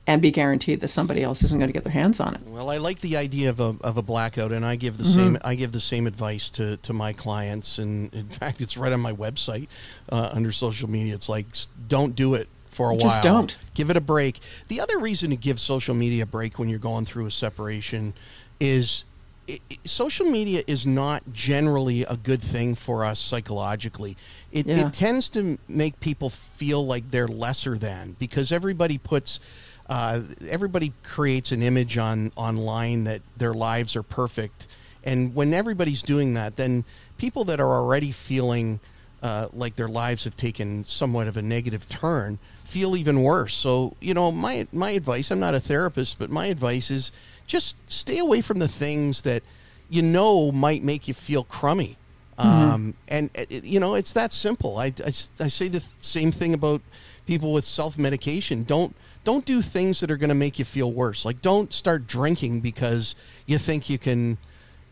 and 0.07 0.23
be 0.23 0.31
guaranteed 0.31 0.79
that 0.79 0.87
somebody 0.87 1.21
else 1.21 1.43
isn't 1.43 1.59
going 1.59 1.69
to 1.69 1.73
get 1.73 1.83
their 1.83 1.93
hands 1.93 2.19
on 2.19 2.33
it. 2.33 2.41
Well, 2.47 2.71
I 2.71 2.77
like 2.77 2.99
the 3.01 3.15
idea 3.15 3.49
of 3.51 3.59
a, 3.59 3.75
of 3.81 3.95
a 3.95 4.01
blackout, 4.01 4.51
and 4.51 4.65
I 4.65 4.75
give 4.75 4.97
the 4.97 5.03
mm-hmm. 5.03 5.13
same 5.13 5.37
I 5.43 5.53
give 5.53 5.71
the 5.71 5.79
same 5.79 6.07
advice 6.07 6.49
to, 6.51 6.77
to 6.77 6.93
my 6.93 7.13
clients. 7.13 7.77
And 7.77 8.11
in 8.13 8.27
fact, 8.29 8.59
it's 8.59 8.75
right 8.75 8.91
on 8.91 9.01
my 9.01 9.13
website 9.13 9.67
uh, 10.11 10.31
under 10.33 10.51
social 10.51 10.89
media. 10.89 11.13
It's 11.13 11.29
like 11.29 11.45
don't 11.87 12.15
do 12.15 12.33
it 12.33 12.49
for 12.79 12.91
a 12.91 12.95
Just 12.95 13.03
while. 13.03 13.11
Just 13.11 13.23
don't 13.23 13.57
give 13.73 13.89
it 13.89 13.97
a 13.97 14.01
break. 14.01 14.39
The 14.69 14.79
other 14.79 14.99
reason 14.99 15.31
to 15.31 15.35
give 15.35 15.59
social 15.59 15.93
media 15.93 16.23
a 16.23 16.25
break 16.25 16.57
when 16.57 16.69
you're 16.69 16.79
going 16.79 17.03
through 17.03 17.25
a 17.25 17.31
separation 17.31 18.13
is 18.61 19.03
it, 19.47 19.59
it, 19.69 19.79
social 19.83 20.25
media 20.25 20.63
is 20.65 20.87
not 20.87 21.21
generally 21.33 22.03
a 22.03 22.15
good 22.15 22.41
thing 22.41 22.75
for 22.75 23.03
us 23.03 23.19
psychologically. 23.19 24.15
It, 24.53 24.65
yeah. 24.65 24.87
it 24.87 24.93
tends 24.93 25.27
to 25.31 25.57
make 25.67 25.99
people 25.99 26.29
feel 26.29 26.85
like 26.85 27.11
they're 27.11 27.27
lesser 27.27 27.77
than 27.77 28.15
because 28.17 28.53
everybody 28.53 28.97
puts 28.97 29.41
uh, 29.89 30.21
everybody 30.47 30.93
creates 31.03 31.51
an 31.51 31.61
image 31.61 31.97
on 31.97 32.31
online 32.37 33.03
that 33.05 33.21
their 33.35 33.53
lives 33.53 33.97
are 33.97 34.03
perfect, 34.03 34.67
and 35.03 35.35
when 35.35 35.53
everybody's 35.53 36.03
doing 36.03 36.35
that, 36.35 36.55
then 36.55 36.85
people 37.17 37.43
that 37.45 37.59
are 37.59 37.73
already 37.73 38.11
feeling 38.11 38.79
uh, 39.21 39.47
like 39.53 39.75
their 39.75 39.87
lives 39.87 40.23
have 40.23 40.35
taken 40.35 40.83
somewhat 40.85 41.27
of 41.27 41.37
a 41.37 41.41
negative 41.41 41.87
turn 41.89 42.39
feel 42.65 42.95
even 42.95 43.23
worse. 43.23 43.53
So 43.53 43.95
you 43.99 44.13
know, 44.13 44.31
my 44.31 44.67
my 44.71 44.91
advice. 44.91 45.31
I'm 45.31 45.39
not 45.39 45.55
a 45.55 45.59
therapist, 45.59 46.19
but 46.19 46.29
my 46.29 46.47
advice 46.47 46.91
is 46.91 47.11
just 47.47 47.75
stay 47.91 48.19
away 48.19 48.41
from 48.41 48.59
the 48.59 48.67
things 48.67 49.23
that 49.23 49.43
you 49.89 50.01
know 50.01 50.51
might 50.51 50.83
make 50.83 51.07
you 51.07 51.13
feel 51.13 51.43
crummy. 51.43 51.97
Mm-hmm. 52.37 52.71
Um, 52.71 52.93
and 53.07 53.29
you 53.49 53.79
know, 53.79 53.95
it's 53.95 54.13
that 54.13 54.31
simple. 54.31 54.77
I, 54.77 54.93
I, 55.05 55.11
I 55.41 55.47
say 55.47 55.67
the 55.67 55.83
same 55.99 56.31
thing 56.31 56.53
about 56.53 56.81
people 57.25 57.51
with 57.51 57.65
self 57.65 57.97
medication. 57.97 58.63
Don't 58.63 58.95
don't 59.23 59.45
do 59.45 59.61
things 59.61 59.99
that 59.99 60.09
are 60.09 60.17
going 60.17 60.29
to 60.29 60.35
make 60.35 60.57
you 60.57 60.65
feel 60.65 60.91
worse. 60.91 61.25
Like 61.25 61.41
don't 61.41 61.73
start 61.73 62.07
drinking 62.07 62.61
because 62.61 63.15
you 63.45 63.57
think 63.57 63.89
you 63.89 63.97
can, 63.97 64.37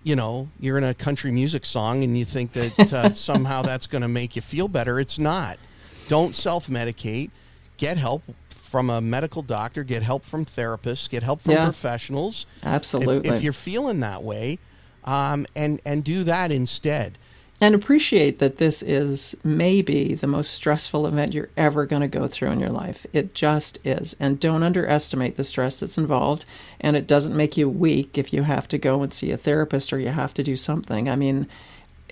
you 0.08 0.16
know, 0.16 0.48
you're 0.60 0.78
in 0.78 0.86
a 0.86 0.94
country 0.94 1.32
music 1.32 1.66
song 1.66 2.02
and 2.02 2.18
you 2.18 2.24
think 2.24 2.54
that 2.54 2.94
uh, 2.94 3.12
somehow 3.12 3.62
that's 3.62 3.88
going 3.88 4.02
to 4.02 4.08
make 4.08 4.38
you 4.38 4.42
feel 4.42 4.70
better. 4.70 5.00
It's 5.00 5.20
not. 5.20 5.60
Don't 6.08 6.34
self 6.34 6.68
medicate. 6.68 7.30
Get 7.76 7.98
help 7.98 8.24
from 8.50 8.90
a 8.90 9.02
medical 9.02 9.42
doctor. 9.42 9.84
Get 9.84 10.04
help 10.04 10.24
from 10.24 10.46
therapists. 10.46 11.10
Get 11.10 11.24
help 11.24 11.42
from 11.42 11.52
yeah, 11.52 11.66
professionals. 11.66 12.46
Absolutely. 12.64 13.30
If, 13.30 13.36
if, 13.36 13.44
you're 13.44 13.54
feeling 13.54 14.00
that 14.00 14.24
way, 14.24 14.60
um, 15.04 15.46
and 15.56 15.82
and 15.86 16.04
do 16.04 16.24
that 16.24 16.52
instead 16.54 17.18
and 17.60 17.74
appreciate 17.74 18.38
that 18.38 18.58
this 18.58 18.84
is 18.84 19.36
maybe 19.44 20.14
the 20.14 20.28
most 20.28 20.52
stressful 20.52 21.08
event 21.08 21.34
you're 21.34 21.50
ever 21.58 21.88
going 21.88 22.04
to 22.04 22.08
go 22.08 22.28
through 22.28 22.52
in 22.52 22.60
your 22.60 22.70
life. 22.70 23.06
It 23.14 23.34
just 23.34 23.80
is. 23.84 24.16
And 24.20 24.40
don't 24.40 24.62
underestimate 24.62 25.38
the 25.38 25.44
stress 25.44 25.80
that's 25.80 25.98
involved. 25.98 26.46
And 26.80 26.96
it 26.96 27.08
doesn't 27.08 27.36
make 27.36 27.58
you 27.58 27.68
weak 27.68 28.18
if 28.18 28.32
you 28.32 28.44
have 28.44 28.68
to 28.68 28.78
go 28.78 29.02
and 29.02 29.12
see 29.12 29.32
a 29.32 29.38
therapist 29.38 29.92
or 29.92 30.00
you 30.00 30.10
have 30.10 30.36
to 30.36 30.44
do 30.44 30.56
something. 30.56 31.10
I 31.10 31.16
mean, 31.16 31.48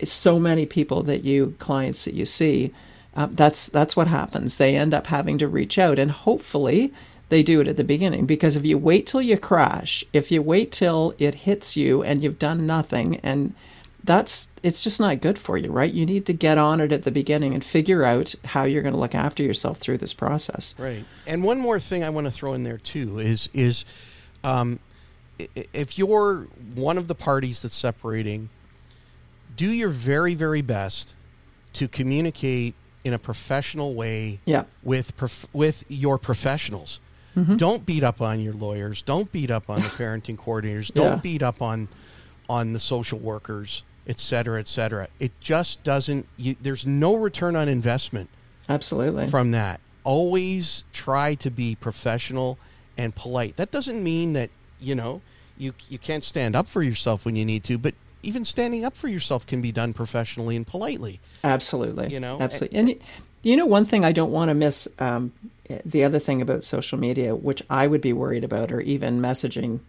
so 0.03 0.39
many 0.39 0.65
people 0.65 1.03
that 1.03 1.23
you, 1.23 1.55
clients 1.59 2.05
that 2.05 2.15
you 2.15 2.25
see, 2.25 2.73
uh, 3.15 3.27
that's 3.31 3.67
that's 3.69 3.95
what 3.95 4.07
happens. 4.07 4.57
They 4.57 4.75
end 4.75 4.93
up 4.93 5.07
having 5.07 5.37
to 5.37 5.47
reach 5.47 5.79
out, 5.79 5.97
and 5.97 6.11
hopefully, 6.11 6.91
they 7.29 7.43
do 7.43 7.61
it 7.61 7.67
at 7.67 7.77
the 7.77 7.83
beginning. 7.83 8.25
Because 8.25 8.57
if 8.57 8.65
you 8.65 8.77
wait 8.77 9.07
till 9.07 9.21
you 9.21 9.37
crash, 9.37 10.03
if 10.11 10.31
you 10.31 10.41
wait 10.41 10.71
till 10.71 11.13
it 11.17 11.35
hits 11.35 11.77
you 11.77 12.03
and 12.03 12.21
you've 12.21 12.39
done 12.39 12.67
nothing, 12.67 13.21
and 13.23 13.53
that's 14.05 14.49
it's 14.63 14.83
just 14.83 14.99
not 14.99 15.21
good 15.21 15.37
for 15.39 15.57
you, 15.57 15.71
right? 15.71 15.91
You 15.91 16.05
need 16.05 16.25
to 16.27 16.33
get 16.33 16.57
on 16.57 16.79
it 16.79 16.91
at 16.91 17.03
the 17.03 17.11
beginning 17.11 17.53
and 17.53 17.63
figure 17.63 18.03
out 18.03 18.35
how 18.45 18.63
you're 18.63 18.81
going 18.81 18.93
to 18.93 18.99
look 18.99 19.15
after 19.15 19.43
yourself 19.43 19.79
through 19.79 19.97
this 19.97 20.13
process. 20.13 20.75
Right. 20.77 21.05
And 21.25 21.43
one 21.43 21.59
more 21.59 21.79
thing 21.79 22.03
I 22.03 22.09
want 22.09 22.25
to 22.25 22.31
throw 22.31 22.53
in 22.53 22.63
there 22.63 22.77
too 22.77 23.19
is 23.19 23.49
is 23.53 23.85
um, 24.43 24.79
if 25.73 25.97
you're 25.97 26.47
one 26.75 26.97
of 26.97 27.07
the 27.07 27.15
parties 27.15 27.61
that's 27.61 27.75
separating, 27.75 28.49
do 29.55 29.69
your 29.69 29.89
very 29.89 30.35
very 30.35 30.61
best 30.61 31.13
to 31.73 31.87
communicate 31.87 32.75
in 33.03 33.13
a 33.13 33.19
professional 33.19 33.93
way 33.93 34.39
yeah. 34.45 34.63
with 34.83 35.15
prof- 35.17 35.47
with 35.53 35.83
your 35.87 36.17
professionals. 36.17 36.99
Mm-hmm. 37.35 37.57
Don't 37.57 37.85
beat 37.85 38.03
up 38.03 38.21
on 38.21 38.39
your 38.39 38.53
lawyers. 38.53 39.01
Don't 39.01 39.31
beat 39.31 39.51
up 39.51 39.69
on 39.69 39.81
the 39.81 39.89
parenting 39.97 40.37
coordinators. 40.37 40.93
Don't 40.93 41.17
yeah. 41.17 41.21
beat 41.21 41.43
up 41.43 41.61
on 41.61 41.87
on 42.49 42.73
the 42.73 42.79
social 42.79 43.19
workers, 43.19 43.83
et 44.07 44.19
cetera, 44.19 44.59
et 44.59 44.67
cetera. 44.67 45.07
It 45.19 45.31
just 45.39 45.83
doesn't. 45.83 46.27
You, 46.37 46.55
there's 46.61 46.85
no 46.85 47.15
return 47.15 47.55
on 47.55 47.67
investment. 47.67 48.29
Absolutely. 48.67 49.27
From 49.27 49.51
that, 49.51 49.79
always 50.03 50.83
try 50.93 51.35
to 51.35 51.51
be 51.51 51.75
professional 51.75 52.57
and 52.97 53.15
polite. 53.15 53.57
That 53.57 53.71
doesn't 53.71 54.03
mean 54.03 54.33
that 54.33 54.49
you 54.79 54.95
know 54.95 55.21
you 55.57 55.73
you 55.89 55.97
can't 55.97 56.23
stand 56.23 56.55
up 56.55 56.67
for 56.67 56.81
yourself 56.81 57.25
when 57.25 57.35
you 57.35 57.45
need 57.45 57.63
to, 57.65 57.77
but 57.77 57.93
even 58.23 58.43
standing 58.43 58.83
up 58.83 58.97
for 58.97 59.07
yourself 59.07 59.45
can 59.45 59.61
be 59.61 59.71
done 59.71 59.93
professionally 59.93 60.55
and 60.55 60.65
politely. 60.65 61.19
Absolutely. 61.43 62.07
You 62.07 62.19
know, 62.19 62.39
absolutely. 62.41 62.79
And, 62.79 62.89
and 62.89 62.99
you 63.43 63.55
know, 63.55 63.67
one 63.67 63.85
thing 63.85 64.03
I 64.03 64.11
don't 64.11 64.31
want 64.31 64.49
to 64.49 64.55
miss. 64.55 64.87
Um, 64.97 65.31
the 65.83 66.03
other 66.03 66.19
thing 66.19 66.41
about 66.41 66.63
social 66.63 66.97
media, 66.99 67.35
which 67.35 67.63
I 67.69 67.87
would 67.87 68.01
be 68.01 68.13
worried 68.13 68.43
about, 68.43 68.71
or 68.71 68.81
even 68.81 69.19
messaging 69.19 69.79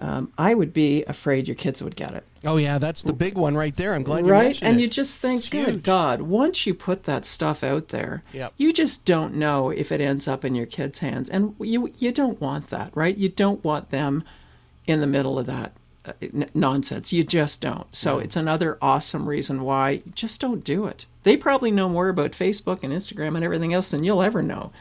um, 0.00 0.32
I 0.38 0.54
would 0.54 0.72
be 0.72 1.04
afraid 1.04 1.46
your 1.46 1.54
kids 1.54 1.82
would 1.82 1.94
get 1.94 2.14
it. 2.14 2.24
Oh 2.46 2.56
yeah, 2.56 2.78
that's 2.78 3.02
the 3.02 3.12
big 3.12 3.36
one 3.36 3.54
right 3.54 3.76
there. 3.76 3.94
I'm 3.94 4.02
glad 4.02 4.24
you 4.24 4.32
right, 4.32 4.58
and 4.62 4.78
it. 4.78 4.80
you 4.80 4.88
just 4.88 5.18
think, 5.18 5.50
good 5.50 5.82
God, 5.82 6.22
once 6.22 6.66
you 6.66 6.72
put 6.72 7.04
that 7.04 7.26
stuff 7.26 7.62
out 7.62 7.88
there, 7.88 8.22
yep. 8.32 8.54
you 8.56 8.72
just 8.72 9.04
don't 9.04 9.34
know 9.34 9.68
if 9.68 9.92
it 9.92 10.00
ends 10.00 10.26
up 10.26 10.42
in 10.42 10.54
your 10.54 10.64
kids' 10.64 11.00
hands, 11.00 11.28
and 11.28 11.54
you 11.60 11.92
you 11.98 12.12
don't 12.12 12.40
want 12.40 12.70
that, 12.70 12.90
right? 12.94 13.14
You 13.14 13.28
don't 13.28 13.62
want 13.62 13.90
them 13.90 14.24
in 14.86 15.00
the 15.00 15.06
middle 15.06 15.38
of 15.38 15.44
that 15.46 15.72
uh, 16.06 16.12
n- 16.22 16.50
nonsense. 16.54 17.12
You 17.12 17.22
just 17.22 17.60
don't. 17.60 17.94
So 17.94 18.18
it's 18.18 18.36
another 18.36 18.78
awesome 18.80 19.28
reason 19.28 19.62
why 19.62 20.02
just 20.14 20.40
don't 20.40 20.64
do 20.64 20.86
it. 20.86 21.04
They 21.24 21.36
probably 21.36 21.70
know 21.70 21.90
more 21.90 22.08
about 22.08 22.32
Facebook 22.32 22.82
and 22.82 22.92
Instagram 22.92 23.34
and 23.36 23.44
everything 23.44 23.74
else 23.74 23.90
than 23.90 24.02
you'll 24.02 24.22
ever 24.22 24.42
know. 24.42 24.72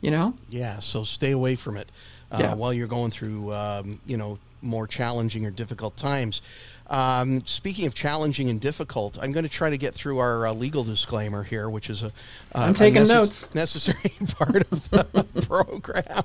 You 0.00 0.10
know? 0.10 0.34
Yeah. 0.48 0.80
So 0.80 1.04
stay 1.04 1.30
away 1.30 1.54
from 1.54 1.76
it 1.76 1.92
uh, 2.32 2.38
yeah. 2.40 2.54
while 2.54 2.72
you're 2.72 2.86
going 2.86 3.10
through, 3.10 3.52
um, 3.52 4.00
you 4.06 4.16
know, 4.16 4.38
more 4.62 4.86
challenging 4.86 5.46
or 5.46 5.50
difficult 5.50 5.96
times. 5.96 6.42
Um, 6.90 7.46
speaking 7.46 7.86
of 7.86 7.94
challenging 7.94 8.50
and 8.50 8.60
difficult, 8.60 9.16
I'm 9.22 9.30
going 9.30 9.44
to 9.44 9.50
try 9.50 9.70
to 9.70 9.78
get 9.78 9.94
through 9.94 10.18
our 10.18 10.48
uh, 10.48 10.52
legal 10.52 10.82
disclaimer 10.82 11.44
here, 11.44 11.70
which 11.70 11.88
is 11.88 12.02
a, 12.02 12.06
uh, 12.06 12.10
I'm 12.54 12.74
taking 12.74 13.04
necess- 13.04 13.08
notes. 13.08 13.54
necessary 13.54 14.12
part 14.36 14.70
of 14.72 14.90
the 14.90 15.42
program. 15.46 16.24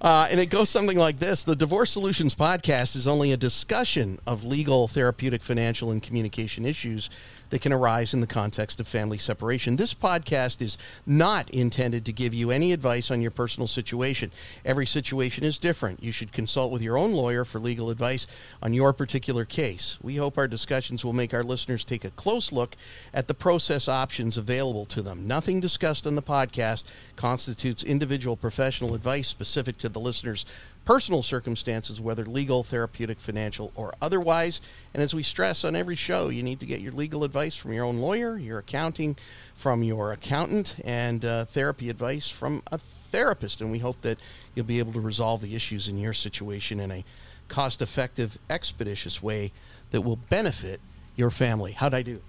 Uh, 0.00 0.28
and 0.30 0.40
it 0.40 0.46
goes 0.46 0.70
something 0.70 0.96
like 0.96 1.18
this 1.18 1.44
The 1.44 1.54
Divorce 1.54 1.90
Solutions 1.90 2.34
podcast 2.34 2.96
is 2.96 3.06
only 3.06 3.32
a 3.32 3.36
discussion 3.36 4.18
of 4.26 4.44
legal, 4.44 4.88
therapeutic, 4.88 5.42
financial, 5.42 5.90
and 5.90 6.02
communication 6.02 6.64
issues 6.64 7.10
that 7.52 7.60
can 7.60 7.70
arise 7.70 8.14
in 8.14 8.22
the 8.22 8.26
context 8.26 8.80
of 8.80 8.88
family 8.88 9.18
separation. 9.18 9.76
This 9.76 9.92
podcast 9.92 10.62
is 10.62 10.78
not 11.04 11.50
intended 11.50 12.06
to 12.06 12.12
give 12.12 12.32
you 12.32 12.50
any 12.50 12.72
advice 12.72 13.10
on 13.10 13.20
your 13.20 13.30
personal 13.30 13.66
situation. 13.66 14.32
Every 14.64 14.86
situation 14.86 15.44
is 15.44 15.58
different. 15.58 16.02
You 16.02 16.12
should 16.12 16.32
consult 16.32 16.72
with 16.72 16.80
your 16.80 16.96
own 16.96 17.12
lawyer 17.12 17.44
for 17.44 17.58
legal 17.58 17.90
advice 17.90 18.26
on 18.62 18.72
your 18.72 18.94
particular 18.94 19.44
case. 19.44 19.81
We 20.02 20.16
hope 20.16 20.38
our 20.38 20.48
discussions 20.48 21.04
will 21.04 21.12
make 21.12 21.34
our 21.34 21.44
listeners 21.44 21.84
take 21.84 22.04
a 22.04 22.10
close 22.10 22.52
look 22.52 22.76
at 23.12 23.28
the 23.28 23.34
process 23.34 23.88
options 23.88 24.36
available 24.36 24.84
to 24.86 25.02
them. 25.02 25.26
Nothing 25.26 25.60
discussed 25.60 26.06
on 26.06 26.14
the 26.14 26.22
podcast 26.22 26.84
constitutes 27.16 27.82
individual 27.82 28.36
professional 28.36 28.94
advice 28.94 29.28
specific 29.28 29.78
to 29.78 29.88
the 29.88 30.00
listener's 30.00 30.44
personal 30.84 31.22
circumstances, 31.22 32.00
whether 32.00 32.24
legal, 32.24 32.64
therapeutic, 32.64 33.20
financial, 33.20 33.72
or 33.76 33.92
otherwise. 34.00 34.60
And 34.92 35.02
as 35.02 35.14
we 35.14 35.22
stress 35.22 35.64
on 35.64 35.76
every 35.76 35.96
show, 35.96 36.28
you 36.28 36.42
need 36.42 36.60
to 36.60 36.66
get 36.66 36.80
your 36.80 36.92
legal 36.92 37.24
advice 37.24 37.56
from 37.56 37.72
your 37.72 37.84
own 37.84 37.98
lawyer, 37.98 38.36
your 38.36 38.58
accounting 38.58 39.16
from 39.54 39.82
your 39.82 40.12
accountant, 40.12 40.76
and 40.84 41.24
uh, 41.24 41.44
therapy 41.44 41.88
advice 41.88 42.28
from 42.28 42.62
a 42.72 42.78
therapist. 42.78 43.60
And 43.60 43.70
we 43.70 43.78
hope 43.78 44.00
that 44.02 44.18
you'll 44.54 44.66
be 44.66 44.80
able 44.80 44.92
to 44.94 45.00
resolve 45.00 45.40
the 45.40 45.54
issues 45.54 45.88
in 45.88 45.98
your 45.98 46.12
situation 46.12 46.80
in 46.80 46.90
a 46.90 47.04
cost 47.48 47.82
effective, 47.82 48.38
expeditious 48.48 49.22
way 49.22 49.52
that 49.90 50.02
will 50.02 50.16
benefit 50.16 50.80
your 51.16 51.30
family. 51.30 51.72
How'd 51.72 51.94
I 51.94 52.02
do? 52.02 52.20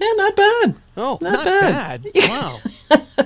Yeah, 0.00 0.12
not 0.14 0.36
bad. 0.36 0.74
Oh, 0.96 1.18
not, 1.20 1.32
not 1.32 1.44
bad. 1.44 2.02
bad. 2.02 2.28
Wow. 2.28 2.58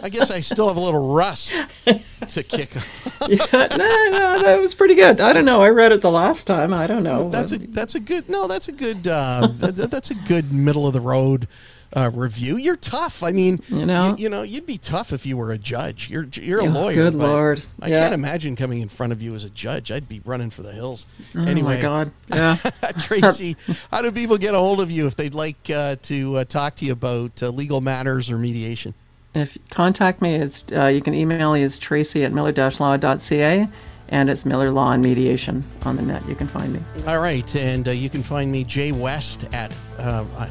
I 0.02 0.08
guess 0.08 0.30
I 0.30 0.40
still 0.40 0.68
have 0.68 0.76
a 0.76 0.80
little 0.80 1.12
rust 1.14 1.52
to 1.84 2.42
kick. 2.42 2.70
yeah, 3.28 3.46
no, 3.52 4.08
no, 4.10 4.42
that 4.42 4.58
was 4.58 4.74
pretty 4.74 4.94
good. 4.94 5.20
I 5.20 5.32
don't 5.32 5.44
know. 5.44 5.62
I 5.62 5.68
read 5.68 5.92
it 5.92 6.00
the 6.00 6.10
last 6.10 6.46
time. 6.46 6.72
I 6.72 6.86
don't 6.86 7.02
know. 7.02 7.28
That's 7.28 7.52
a 7.52 7.58
that's 7.58 7.94
a 7.94 8.00
good. 8.00 8.28
No, 8.28 8.46
that's 8.46 8.68
a 8.68 8.72
good. 8.72 9.06
Uh, 9.06 9.48
that, 9.58 9.90
that's 9.90 10.10
a 10.10 10.14
good 10.14 10.52
middle 10.52 10.86
of 10.86 10.94
the 10.94 11.00
road 11.00 11.46
uh, 11.94 12.10
review. 12.12 12.56
You're 12.56 12.76
tough. 12.76 13.22
I 13.22 13.32
mean, 13.32 13.62
you 13.68 13.86
know, 13.86 14.10
you, 14.10 14.24
you, 14.24 14.28
know, 14.28 14.42
you'd 14.42 14.66
be 14.66 14.78
tough 14.78 15.12
if 15.12 15.26
you 15.26 15.36
were 15.36 15.52
a 15.52 15.58
judge. 15.58 16.08
You're 16.08 16.24
you're 16.24 16.60
a 16.60 16.64
lawyer. 16.64 16.94
Good 16.94 17.14
lord! 17.14 17.62
I 17.80 17.88
yeah. 17.88 18.00
can't 18.00 18.14
imagine 18.14 18.56
coming 18.56 18.80
in 18.80 18.88
front 18.88 19.12
of 19.12 19.22
you 19.22 19.34
as 19.34 19.44
a 19.44 19.50
judge. 19.50 19.90
I'd 19.90 20.08
be 20.08 20.20
running 20.24 20.50
for 20.50 20.62
the 20.62 20.72
hills. 20.72 21.06
Oh 21.36 21.44
anyway, 21.44 21.76
my 21.76 21.82
god! 21.82 22.12
Yeah, 22.32 22.56
Tracy, 22.98 23.56
how 23.90 24.00
do 24.00 24.10
people 24.10 24.38
get 24.38 24.54
a 24.54 24.58
hold 24.58 24.80
of 24.80 24.90
you 24.90 25.06
if 25.06 25.16
they'd 25.16 25.34
like 25.34 25.68
uh, 25.68 25.96
to 26.02 26.36
uh, 26.38 26.44
talk 26.44 26.76
to 26.76 26.86
you 26.86 26.92
about 26.92 27.42
uh, 27.42 27.50
legal 27.50 27.82
matters 27.82 28.30
or 28.30 28.38
mediation? 28.38 28.94
If 29.34 29.58
contact 29.70 30.22
me, 30.22 30.36
it's 30.36 30.64
uh, 30.72 30.86
you 30.86 31.02
can 31.02 31.12
email 31.12 31.52
me 31.52 31.62
as 31.62 31.78
Tracy 31.78 32.24
at 32.24 32.32
miller-law.ca 32.32 33.68
and 34.12 34.28
it's 34.28 34.44
Miller 34.44 34.70
Law 34.70 34.92
and 34.92 35.02
Mediation 35.02 35.64
on 35.84 35.96
the 35.96 36.02
net. 36.02 36.26
You 36.28 36.36
can 36.36 36.46
find 36.46 36.72
me. 36.72 36.80
All 37.06 37.18
right, 37.18 37.56
and 37.56 37.88
uh, 37.88 37.92
you 37.92 38.10
can 38.10 38.22
find 38.22 38.52
me 38.52 38.62
Jay 38.62 38.92
West 38.92 39.46
at 39.52 39.74
uh, 39.98 40.24
I 40.36 40.48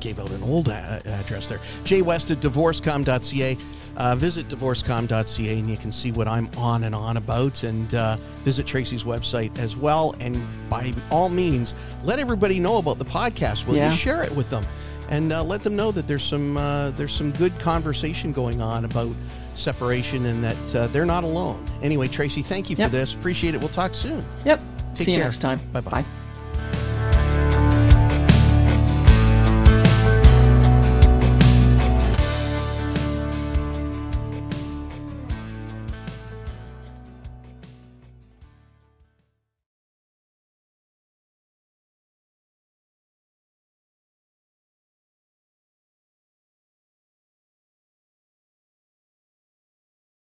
gave 0.00 0.18
out 0.18 0.30
an 0.30 0.42
old 0.42 0.68
address 0.68 1.48
there. 1.48 1.60
Jay 1.84 2.02
West 2.02 2.30
at 2.30 2.40
divorcecom.ca. 2.40 3.56
Uh, 3.94 4.16
visit 4.16 4.48
divorcecom.ca 4.48 5.58
and 5.58 5.68
you 5.68 5.76
can 5.76 5.92
see 5.92 6.12
what 6.12 6.26
I'm 6.26 6.48
on 6.56 6.84
and 6.84 6.94
on 6.94 7.18
about. 7.18 7.62
And 7.62 7.94
uh, 7.94 8.16
visit 8.42 8.66
Tracy's 8.66 9.04
website 9.04 9.56
as 9.58 9.76
well. 9.76 10.14
And 10.20 10.46
by 10.70 10.92
all 11.10 11.28
means, 11.28 11.74
let 12.02 12.18
everybody 12.18 12.58
know 12.58 12.78
about 12.78 12.98
the 12.98 13.04
podcast. 13.04 13.66
Will 13.66 13.76
yeah. 13.76 13.90
you 13.90 13.96
share 13.96 14.22
it 14.22 14.34
with 14.34 14.48
them? 14.48 14.64
And 15.12 15.30
uh, 15.30 15.44
let 15.44 15.62
them 15.62 15.76
know 15.76 15.92
that 15.92 16.08
there's 16.08 16.22
some 16.24 16.56
uh, 16.56 16.90
there's 16.92 17.12
some 17.12 17.32
good 17.32 17.56
conversation 17.58 18.32
going 18.32 18.62
on 18.62 18.86
about 18.86 19.14
separation 19.54 20.24
and 20.24 20.42
that 20.42 20.74
uh, 20.74 20.86
they're 20.86 21.04
not 21.04 21.22
alone. 21.22 21.62
Anyway, 21.82 22.08
Tracy, 22.08 22.40
thank 22.40 22.70
you 22.70 22.76
for 22.76 22.88
this. 22.88 23.12
Appreciate 23.12 23.54
it. 23.54 23.60
We'll 23.60 23.68
talk 23.68 23.92
soon. 23.92 24.24
Yep. 24.46 24.60
Take 24.94 25.04
See 25.04 25.12
care. 25.12 25.18
you 25.18 25.24
next 25.24 25.38
time. 25.38 25.60
Bye-bye. 25.72 26.02
Bye. 26.02 26.21